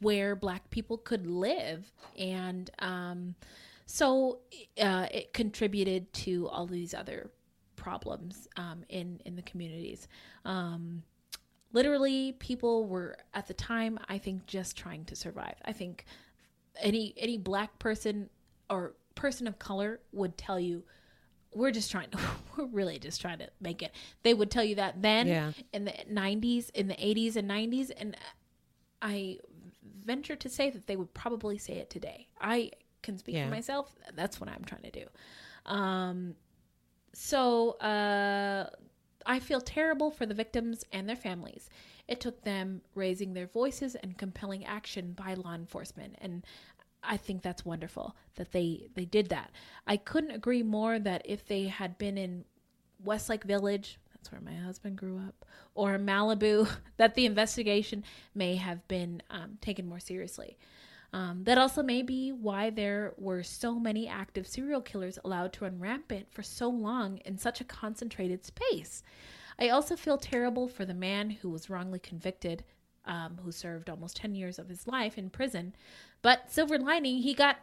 [0.00, 3.34] where black people could live and um,
[3.86, 4.38] so
[4.80, 7.30] uh, it contributed to all these other
[7.76, 10.06] problems um, in in the communities
[10.44, 11.02] um,
[11.72, 16.04] literally people were at the time i think just trying to survive i think
[16.78, 18.28] any any black person
[18.68, 20.82] or person of color would tell you
[21.54, 22.08] we're just trying
[22.56, 23.92] we're really just trying to make it.
[24.22, 25.52] They would tell you that then Yeah.
[25.72, 28.16] in the 90s in the 80s and 90s and
[29.02, 29.38] i
[30.04, 32.28] venture to say that they would probably say it today.
[32.40, 32.70] I
[33.02, 33.46] can speak Yeah.
[33.46, 33.94] for myself.
[34.14, 35.06] That's what i'm trying to do.
[35.66, 36.34] Um
[37.12, 38.70] so uh
[39.26, 41.68] i feel terrible for the victims and their families
[42.10, 46.44] it took them raising their voices and compelling action by law enforcement and
[47.02, 49.52] I think that's wonderful that they they did that.
[49.86, 52.44] I couldn't agree more that if they had been in
[53.02, 56.68] Westlake Village, that's where my husband grew up, or Malibu,
[56.98, 58.04] that the investigation
[58.34, 60.58] may have been um, taken more seriously.
[61.12, 65.64] Um, that also may be why there were so many active serial killers allowed to
[65.64, 69.02] run rampant for so long in such a concentrated space.
[69.60, 72.64] I also feel terrible for the man who was wrongly convicted,
[73.04, 75.74] um, who served almost 10 years of his life in prison.
[76.22, 77.58] But silver lining, he got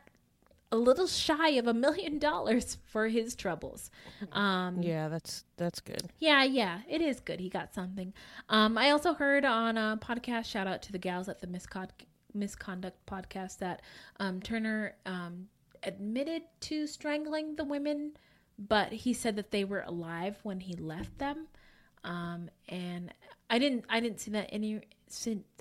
[0.71, 3.89] a little shy of a million dollars for his troubles.
[4.31, 6.09] Um, yeah, that's that's good.
[6.19, 7.39] yeah, yeah, it is good.
[7.39, 8.13] He got something.
[8.49, 11.89] Um, I also heard on a podcast, shout out to the gals at the Miscon-
[12.33, 13.81] Misconduct podcast, that
[14.19, 15.47] um, Turner um,
[15.83, 18.11] admitted to strangling the women,
[18.59, 21.47] but he said that they were alive when he left them.
[22.03, 23.13] Um, and
[23.49, 24.81] I didn't, I didn't see that any,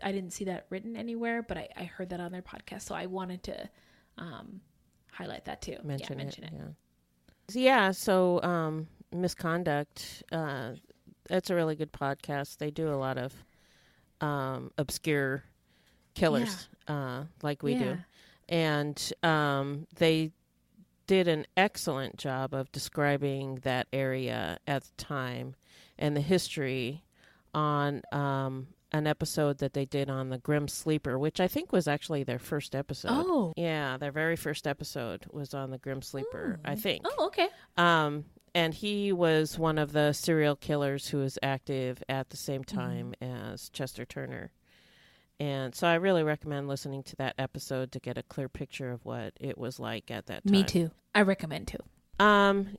[0.03, 2.95] I didn't see that written anywhere, but I, I heard that on their podcast, so
[2.95, 3.69] I wanted to
[4.19, 4.61] um,
[5.13, 5.77] highlight that too.
[5.83, 6.25] Mention yeah, it.
[6.25, 6.53] mention it.
[6.55, 6.69] Yeah.
[7.49, 7.91] So, yeah.
[7.93, 10.23] So, um, misconduct.
[10.33, 10.73] Uh,
[11.29, 12.59] that's a really good podcast.
[12.59, 13.33] They do a lot of
[14.21, 15.45] um, obscure
[16.15, 17.79] killers, uh, like we Yeah.
[17.79, 17.99] do,
[18.49, 20.33] and um, they
[21.07, 25.55] did an excellent job of describing that area at the time
[25.99, 27.03] and the history
[27.55, 31.89] on um, an episode that they did on the Grim Sleeper, which I think was
[31.89, 33.11] actually their first episode.
[33.13, 33.53] Oh.
[33.57, 37.05] yeah, their very first episode was on the Grim Sleeper, I think.
[37.05, 37.49] Oh, okay.
[37.77, 38.25] Um,
[38.55, 43.15] and he was one of the serial killers who was active at the same time
[43.21, 44.51] as Chester Turner.
[45.39, 49.05] And so I really recommend listening to that episode to get a clear picture of
[49.05, 50.53] what it was like at that time.
[50.53, 50.91] Me too.
[51.15, 52.25] I recommend too.
[52.25, 52.79] Um,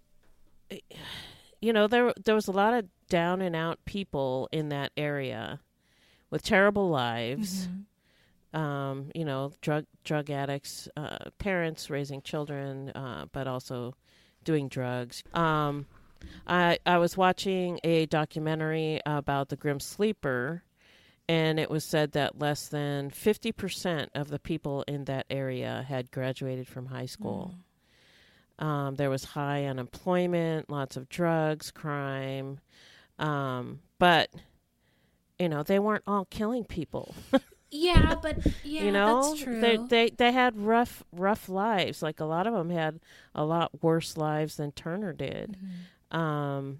[1.62, 5.60] you know there there was a lot of down and out people in that area
[6.30, 7.70] with terrible lives.
[8.54, 13.94] Um, you know, drug drug addicts, uh, parents raising children, uh, but also
[14.44, 15.22] doing drugs.
[15.34, 15.86] Um,
[16.48, 20.64] I I was watching a documentary about the Grim Sleeper,
[21.28, 25.86] and it was said that less than fifty percent of the people in that area
[25.88, 27.54] had graduated from high school.
[28.60, 32.60] Um, there was high unemployment, lots of drugs, crime,
[33.20, 34.30] um, but
[35.38, 37.14] you know they weren't all killing people.
[37.70, 39.60] Yeah, but yeah, you know, that's true.
[39.60, 42.02] they they they had rough rough lives.
[42.02, 43.00] Like a lot of them had
[43.36, 45.58] a lot worse lives than Turner did.
[45.58, 46.18] Mm-hmm.
[46.18, 46.80] Um,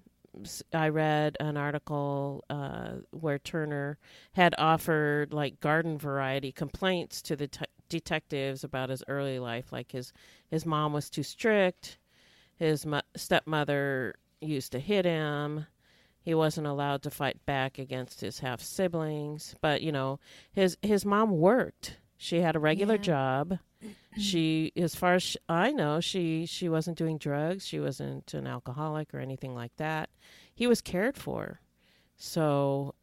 [0.72, 3.98] I read an article uh, where Turner
[4.32, 9.72] had offered like garden variety complaints to the t- detectives about his early life.
[9.72, 10.12] Like his
[10.50, 11.98] his mom was too strict,
[12.56, 15.66] his mo- stepmother used to hit him.
[16.20, 20.18] He wasn't allowed to fight back against his half siblings, but you know,
[20.52, 21.96] his his mom worked.
[22.16, 23.00] She had a regular Yeah.
[23.02, 23.58] job.
[24.18, 27.64] She, as far as I know, she she wasn't doing drugs.
[27.66, 30.10] She wasn't an alcoholic or anything like that.
[30.52, 31.60] He was cared for.
[32.16, 32.96] So,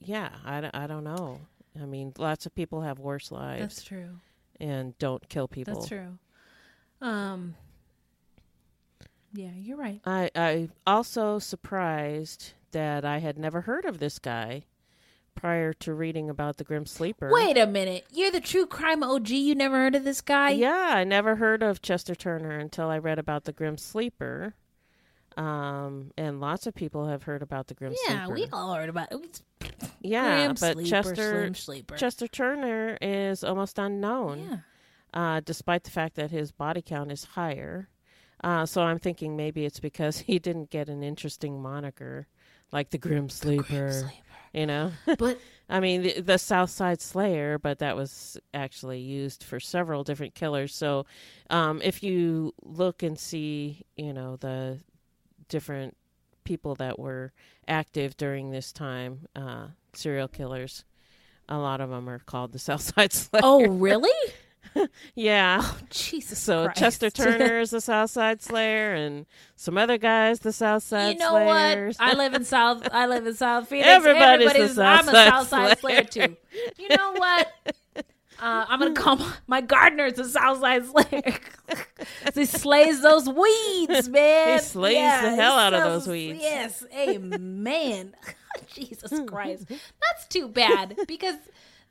[0.00, 1.38] yeah, I, I don't know.
[1.80, 3.60] I mean, lots of people have worse lives.
[3.60, 4.20] That's true.
[4.60, 5.74] And don't kill people.
[5.74, 6.18] That's true.
[7.00, 7.56] Um.
[9.32, 10.00] Yeah, you're right.
[10.04, 14.64] I I also surprised that I had never heard of this guy
[15.34, 17.30] prior to reading about the Grim Sleeper.
[17.32, 18.04] Wait a minute.
[18.12, 19.30] You're the true crime OG.
[19.30, 20.50] You never heard of this guy?
[20.50, 24.54] Yeah, I never heard of Chester Turner until I read about the Grim Sleeper.
[25.36, 28.38] Um, and lots of people have heard about the Grim Yeah, Sleeper.
[28.38, 29.40] Yeah, we all heard about it.
[30.00, 31.96] Yeah, Grim but Sleeper, Chester Sleeper.
[31.96, 34.48] Chester Turner is almost unknown.
[34.48, 34.56] Yeah.
[35.14, 37.88] Uh, despite the fact that his body count is higher.
[38.42, 42.26] Uh, so I'm thinking maybe it's because he didn't get an interesting moniker
[42.72, 44.10] like the Grim Sleeper.
[44.52, 45.38] You know, But-
[45.68, 50.34] I mean the, the South Side Slayer, but that was actually used for several different
[50.34, 50.74] killers.
[50.74, 51.06] So
[51.48, 54.80] um, if you look and see, you know, the
[55.48, 55.96] different
[56.44, 57.32] people that were
[57.68, 60.84] active during this time, uh, serial killers,
[61.48, 63.40] a lot of them are called the South Side Slayer.
[63.44, 64.10] Oh, really?
[65.14, 65.60] yeah.
[65.62, 66.78] Oh, Jesus So Christ.
[66.78, 71.18] Chester Turner is the South Side Slayer, and some other guys the South Side You
[71.18, 71.98] know Slayers.
[71.98, 72.08] what?
[72.08, 72.88] I live in South.
[72.92, 73.88] I live in South Phoenix.
[73.88, 76.28] Everybody's the South I'm a Side South Side Slayer Slayer.
[76.28, 76.36] too.
[76.78, 77.52] You know what?
[78.42, 81.38] Uh, I'm gonna call my, my gardeners the South Side Slayer.
[82.34, 84.58] he slays those weeds, man.
[84.58, 86.40] He slays Yeah, the hell out of those weeds.
[86.42, 88.16] Yes, amen.
[88.74, 91.36] Jesus Christ, that's too bad because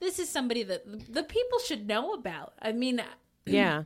[0.02, 2.52] this is somebody that the people should know about.
[2.62, 3.02] I mean,
[3.46, 3.84] yeah.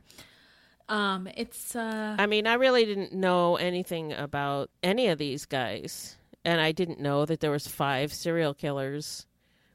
[0.88, 6.16] um, it's uh, I mean, I really didn't know anything about any of these guys,
[6.44, 9.28] and I didn't know that there was five serial killers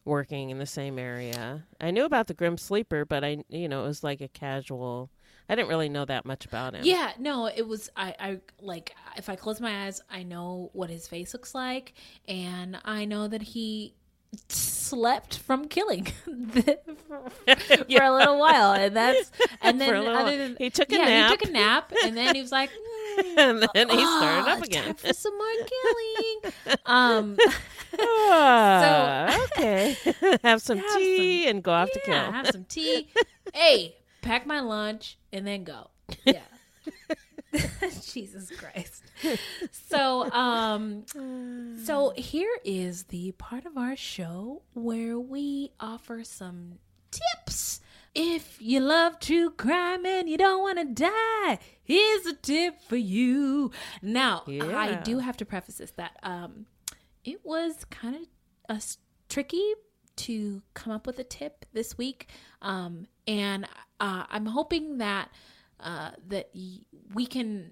[0.05, 1.63] working in the same area.
[1.79, 5.09] I knew about the Grim Sleeper, but I, you know, it was like a casual.
[5.49, 6.81] I didn't really know that much about him.
[6.85, 10.89] Yeah, no, it was I I like if I close my eyes, I know what
[10.89, 11.93] his face looks like
[12.27, 13.93] and I know that he
[14.47, 16.61] slept from killing for,
[17.57, 19.29] for a little while and that's
[19.61, 21.31] and then other than He took a yeah, nap.
[21.31, 22.69] he took a nap and then he was like
[23.37, 24.83] and then he started "Oh, up again.
[24.85, 27.37] time for some more killing um
[27.99, 29.97] Ah, okay.
[30.43, 32.31] have some Have tea and go off to yeah, kill.
[32.31, 33.09] have some tea
[33.53, 35.89] hey pack my lunch and then go
[36.25, 36.41] yeah
[38.13, 39.03] Jesus Christ.
[39.89, 41.03] So, um,
[41.83, 46.75] so here is the part of our show where we offer some
[47.11, 47.81] tips.
[48.13, 52.97] If you love true crime and you don't want to die, here's a tip for
[52.97, 53.71] you.
[54.01, 54.43] Now,
[54.75, 56.65] I do have to preface this that um,
[57.23, 58.21] it was kind of
[58.69, 58.97] a s-
[59.29, 59.73] tricky
[60.17, 62.29] to come up with a tip this week,
[62.61, 63.65] um, and
[64.01, 65.29] uh, I'm hoping that
[65.79, 66.81] uh, that y-
[67.13, 67.71] we can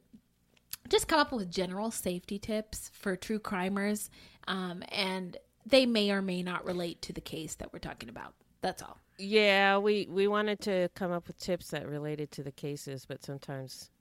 [0.87, 4.09] just come up with general safety tips for true crimers,
[4.47, 5.35] um, and
[5.65, 8.33] they may or may not relate to the case that we're talking about.
[8.61, 8.97] That's all.
[9.19, 13.23] Yeah, we we wanted to come up with tips that related to the cases, but
[13.23, 13.91] sometimes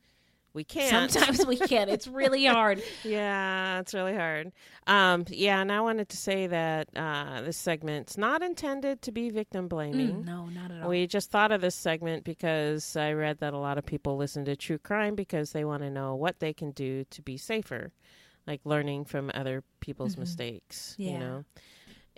[0.54, 1.10] we can't.
[1.10, 1.90] Sometimes we can't.
[1.90, 2.82] It's really hard.
[3.04, 4.52] yeah, it's really hard.
[4.86, 9.28] Um, yeah, and I wanted to say that uh, this segment's not intended to be
[9.30, 10.22] victim blaming.
[10.22, 10.88] Mm, no, not at all.
[10.88, 14.44] We just thought of this segment because I read that a lot of people listen
[14.46, 17.92] to true crime because they want to know what they can do to be safer,
[18.46, 20.20] like learning from other people's Mhm.
[20.20, 20.94] mistakes.
[20.96, 21.10] Yeah.
[21.12, 21.44] You know,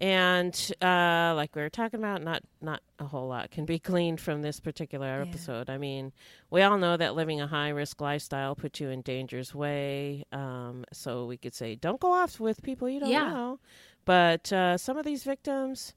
[0.01, 4.21] and uh, like we were talking about, not not a whole lot can be gleaned
[4.21, 5.69] from this particular episode.
[5.69, 6.13] I mean,
[6.51, 10.25] we all know that living a high risk lifestyle puts you in danger's way.
[10.33, 13.29] Um, so we could say, don't go off with people you don't Yeah.
[13.31, 13.59] know.
[14.07, 15.95] But uh, some of these victims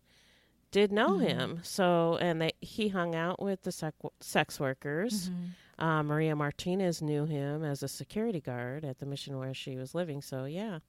[0.72, 1.22] did know Mhm.
[1.28, 1.60] him.
[1.64, 5.30] So and they he hung out with the sec- sex workers.
[5.30, 5.50] Mhm.
[5.80, 9.96] Uh, Maria Martinez knew him as a security guard at the mission where she was
[9.96, 10.22] living.
[10.22, 10.80] So yeah,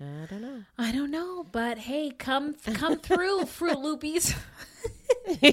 [0.00, 0.62] I don't know.
[0.78, 4.34] I don't know, but hey, come come through, Fruit Loopies.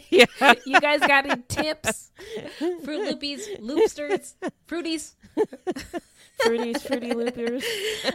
[0.09, 0.25] yeah.
[0.65, 2.11] You guys got any tips?
[2.57, 4.33] Fruit Loopies, Loopsters,
[4.67, 5.13] Fruities.
[6.41, 7.63] Fruities, Fruity Loopers.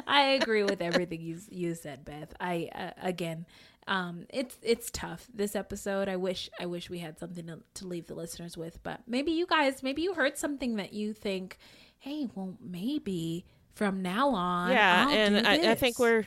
[0.06, 2.32] I agree with everything you you said, Beth.
[2.40, 3.46] I uh, again,
[3.86, 6.08] um, it's it's tough this episode.
[6.08, 9.30] I wish I wish we had something to, to leave the listeners with, but maybe
[9.32, 11.58] you guys, maybe you heard something that you think,
[11.98, 13.44] hey, well, maybe
[13.74, 16.26] from now on, yeah, I'll and I, I think we're,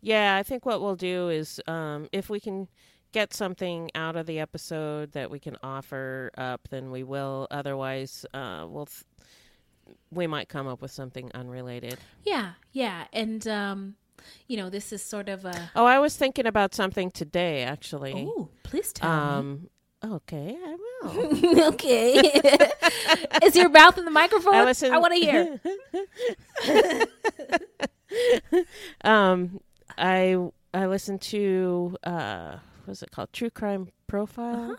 [0.00, 2.68] yeah, I think what we'll do is, um, if we can
[3.12, 7.46] get something out of the episode that we can offer up, then we will.
[7.50, 8.86] Otherwise, uh, we'll.
[8.86, 9.04] Th-
[10.12, 11.98] we might come up with something unrelated.
[12.24, 13.96] Yeah, yeah, and um,
[14.46, 18.24] you know, this is sort of a Oh, I was thinking about something today, actually.
[18.28, 19.68] Oh, please tell um,
[20.02, 21.64] Okay, I will.
[21.74, 22.14] okay,
[23.42, 24.54] is your mouth in the microphone?
[24.54, 25.60] I listen- want to hear.
[29.04, 29.60] um,
[29.98, 30.36] I
[30.72, 32.56] I listened to uh,
[32.86, 33.32] what's it called?
[33.34, 34.76] True Crime Profile.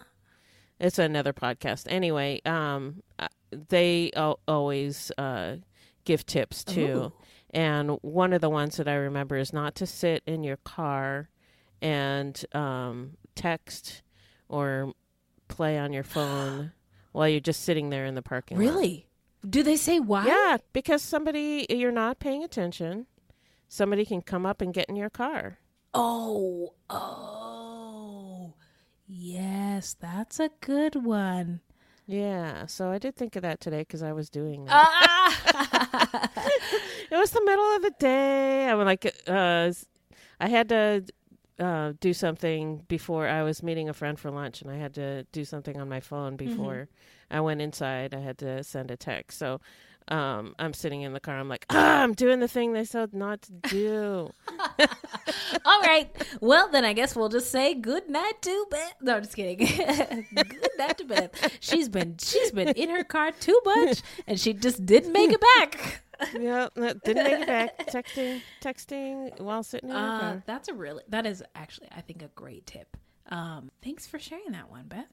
[0.79, 1.85] It's another podcast.
[1.87, 3.03] Anyway, um,
[3.51, 5.57] they al- always uh,
[6.03, 7.13] give tips too, Ooh.
[7.51, 11.29] and one of the ones that I remember is not to sit in your car
[11.79, 14.01] and um, text
[14.49, 14.93] or
[15.51, 16.71] play on your phone
[17.11, 18.63] while you're just sitting there in the parking lot.
[18.63, 19.07] Really?
[19.47, 20.25] Do they say why?
[20.25, 23.07] Yeah, because somebody you're not paying attention.
[23.67, 25.59] Somebody can come up and get in your car.
[25.93, 28.53] Oh, oh,
[29.07, 31.61] yes, that's a good one.
[32.05, 34.73] Yeah, so I did think of that today because I was doing that.
[34.73, 36.29] Ah!
[37.11, 38.67] it was the middle of the day.
[38.67, 39.71] I was like, uh,
[40.39, 41.05] I had to
[41.61, 45.23] uh, do something before I was meeting a friend for lunch, and I had to
[45.31, 46.89] do something on my phone before
[47.29, 48.13] I went inside.
[48.13, 49.61] I had to send a text, so
[50.07, 51.37] um, I'm sitting in the car.
[51.37, 54.31] I'm like, ah, I'm doing the thing they said not to do.
[55.65, 56.09] All right.
[56.41, 58.95] Well, then I guess we'll just say good night to Beth.
[59.01, 59.57] No, I'm just kidding.
[60.35, 61.57] good night to Beth.
[61.59, 65.41] She's been she's been in her car too much, and she just didn't make it
[65.57, 66.03] back.
[66.39, 67.87] Yeah, didn't make it back.
[67.87, 70.43] Texting, texting while sitting in Uh, car.
[70.45, 72.97] that's a really that is actually I think a great tip.
[73.29, 75.05] Um, thanks for sharing that one, Beth.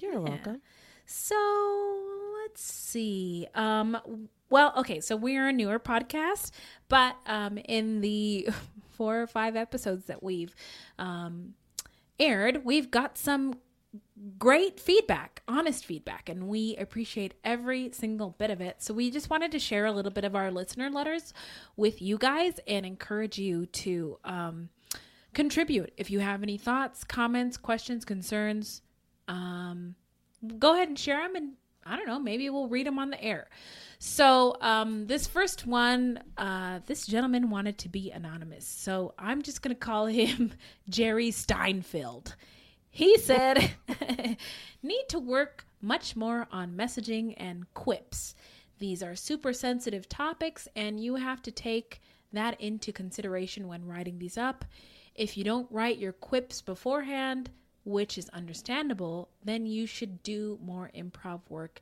[0.00, 0.60] You're welcome.
[1.06, 2.02] So
[2.42, 3.46] let's see.
[3.54, 6.50] Um, well, okay, so we're a newer podcast,
[6.88, 8.48] but um, in the
[8.90, 10.54] four or five episodes that we've
[10.98, 11.54] um,
[12.18, 13.54] aired, we've got some
[14.38, 18.82] great feedback, honest feedback, and we appreciate every single bit of it.
[18.82, 21.32] So we just wanted to share a little bit of our listener letters
[21.76, 24.68] with you guys and encourage you to um,
[25.34, 28.82] contribute if you have any thoughts, comments, questions, concerns.
[29.28, 29.94] Um,
[30.58, 31.52] go ahead and share them and
[31.84, 33.48] i don't know maybe we'll read them on the air
[33.98, 39.62] so um, this first one uh, this gentleman wanted to be anonymous so i'm just
[39.74, 40.52] to call him
[40.88, 42.34] jerry steinfeld
[42.96, 43.70] he said
[44.82, 48.34] need to work much more on messaging and quips
[48.78, 52.00] these are super sensitive topics and you have to take
[52.32, 54.64] that into consideration when writing these up
[55.14, 57.50] if you don't write your quips beforehand
[57.86, 61.80] which is understandable, then you should do more improv work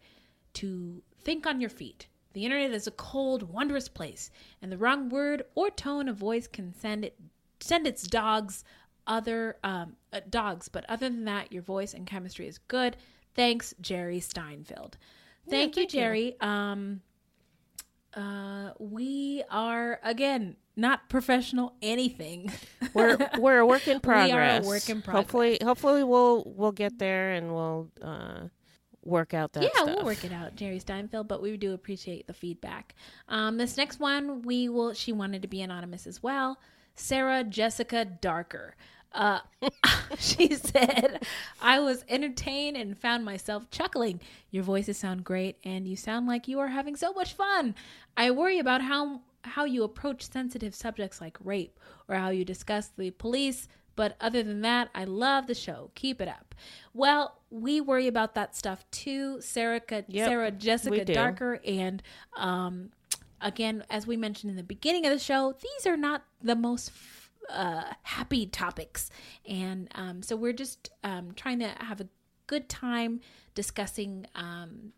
[0.52, 2.06] to think on your feet.
[2.34, 4.30] The internet is a cold, wondrous place,
[4.60, 7.16] and the wrong word or tone of voice can send it
[7.60, 8.64] send its dogs
[9.06, 10.68] other um, uh, dogs.
[10.68, 12.96] But other than that, your voice and chemistry is good.
[13.34, 14.96] Thanks, Jerry Steinfeld.
[15.48, 15.98] Thank you, thank you.
[16.00, 16.36] Jerry.
[16.40, 17.00] Um,
[18.14, 22.52] uh, we are again not professional anything.
[22.94, 24.30] we're we're a work in progress.
[24.30, 25.24] We are a work in progress.
[25.24, 28.48] Hopefully, hopefully we'll we'll get there and we'll uh,
[29.02, 29.64] work out that.
[29.64, 29.86] yeah, stuff.
[29.86, 31.28] we'll work it out, Jerry Steinfeld.
[31.28, 32.94] But we do appreciate the feedback.
[33.28, 34.94] Um, this next one, we will.
[34.94, 36.58] She wanted to be anonymous as well.
[36.94, 38.76] Sarah Jessica Darker.
[39.12, 39.40] Uh,
[40.18, 41.24] she said,
[41.62, 44.20] I was entertained and found myself chuckling.
[44.50, 47.74] Your voices sound great, and you sound like you are having so much fun.
[48.16, 52.88] I worry about how how you approach sensitive subjects like rape or how you discuss
[52.96, 53.68] the police.
[53.96, 55.90] But other than that, I love the show.
[55.94, 56.54] Keep it up.
[56.92, 59.40] Well, we worry about that stuff too.
[59.40, 61.04] Sarah, Yep, Sarah Jessica.
[61.04, 62.02] Darker, and
[62.36, 62.90] um,
[63.44, 66.90] again, as we mentioned in the beginning of the show, these are not the most
[67.48, 69.10] uh, happy topics.
[69.46, 72.08] And um, so we're just um, trying to have a
[72.46, 73.20] good time
[73.54, 74.92] discussing um,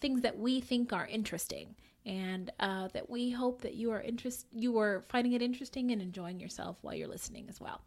[0.00, 1.74] things that we think are interesting
[2.06, 6.02] and uh, that we hope that you are interest you are finding it interesting and
[6.02, 7.80] enjoying yourself while you're listening as well.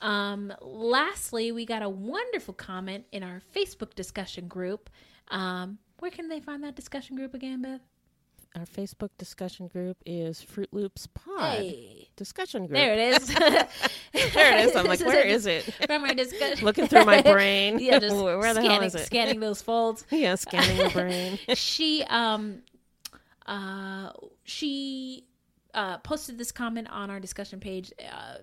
[0.00, 4.88] Um, lastly, we got a wonderful comment in our Facebook discussion group.
[5.28, 7.80] Um, where can they find that discussion group again, Beth?
[8.56, 12.08] Our Facebook discussion group is Fruit Loops Pod Hey.
[12.16, 12.72] discussion group.
[12.72, 13.28] There it is.
[13.34, 14.74] there it is.
[14.74, 15.62] I'm like, where is it?
[15.86, 16.64] From our discussion.
[16.64, 17.78] Looking through my brain.
[17.80, 19.06] yeah, just where the hell is it?
[19.06, 20.04] Scanning those folds.
[20.10, 21.38] Yeah, scanning the brain.
[21.54, 22.62] she um
[23.46, 24.10] uh
[24.42, 25.26] she
[25.72, 28.38] uh posted this comment on our discussion page uh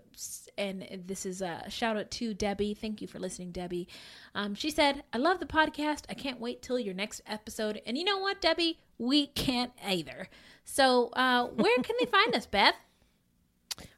[0.57, 2.73] and this is a shout out to Debbie.
[2.73, 3.87] Thank you for listening, Debbie.
[4.35, 6.03] Um, she said, I love the podcast.
[6.09, 7.81] I can't wait till your next episode.
[7.85, 8.79] And you know what, Debbie?
[8.97, 10.27] We can't either.
[10.63, 12.75] So, uh, where can they find us, Beth?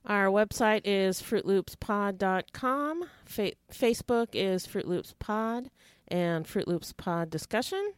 [0.06, 3.04] Our website is fruitloopspod.com.
[3.26, 5.70] Fa- Facebook is Fruit Loops Pod
[6.08, 7.94] and Fruit Loops Pod Discussion.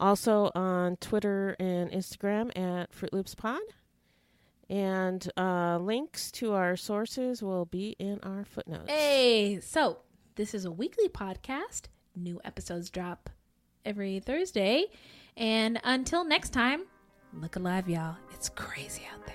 [0.00, 3.60] Also on Twitter and Instagram at Fruit Loops Pod.
[4.74, 8.90] And uh, links to our sources will be in our footnotes.
[8.90, 9.98] Hey, so
[10.34, 11.82] this is a weekly podcast.
[12.16, 13.30] New episodes drop
[13.84, 14.86] every Thursday.
[15.36, 16.86] And until next time,
[17.32, 18.16] look alive, y'all.
[18.32, 19.34] It's crazy out there.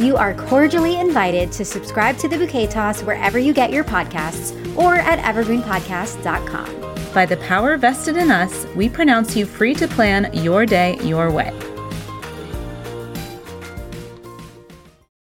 [0.00, 4.56] You are cordially invited to subscribe to the Bouquet Toss wherever you get your podcasts
[4.74, 7.12] or at evergreenpodcast.com.
[7.12, 11.30] By the power vested in us, we pronounce you free to plan your day your
[11.30, 11.52] way.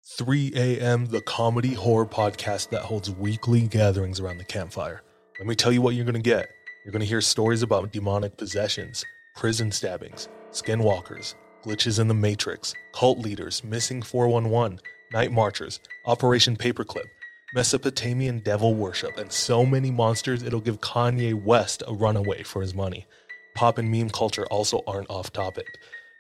[0.04, 5.02] 3 a.m., the comedy horror podcast that holds weekly gatherings around the campfire.
[5.40, 6.50] Let me tell you what you're going to get.
[6.84, 11.36] You're going to hear stories about demonic possessions, prison stabbings, skinwalkers,
[11.68, 14.80] glitches in the Matrix, cult leaders, missing 411,
[15.12, 17.08] night marchers, Operation Paperclip,
[17.54, 22.74] Mesopotamian devil worship, and so many monsters it'll give Kanye West a runaway for his
[22.74, 23.06] money.
[23.54, 25.68] Pop and meme culture also aren't off topic.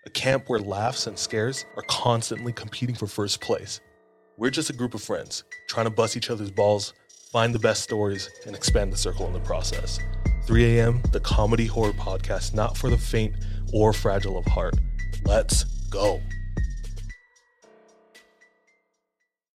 [0.06, 3.80] A camp where laughs and scares are constantly competing for first place.
[4.36, 6.94] We're just a group of friends trying to bust each other's balls,
[7.32, 9.98] find the best stories, and expand the circle in the process.
[10.46, 13.34] 3 a.m., the comedy horror podcast not for the faint
[13.72, 14.76] or fragile of heart.
[15.28, 16.22] Let's go.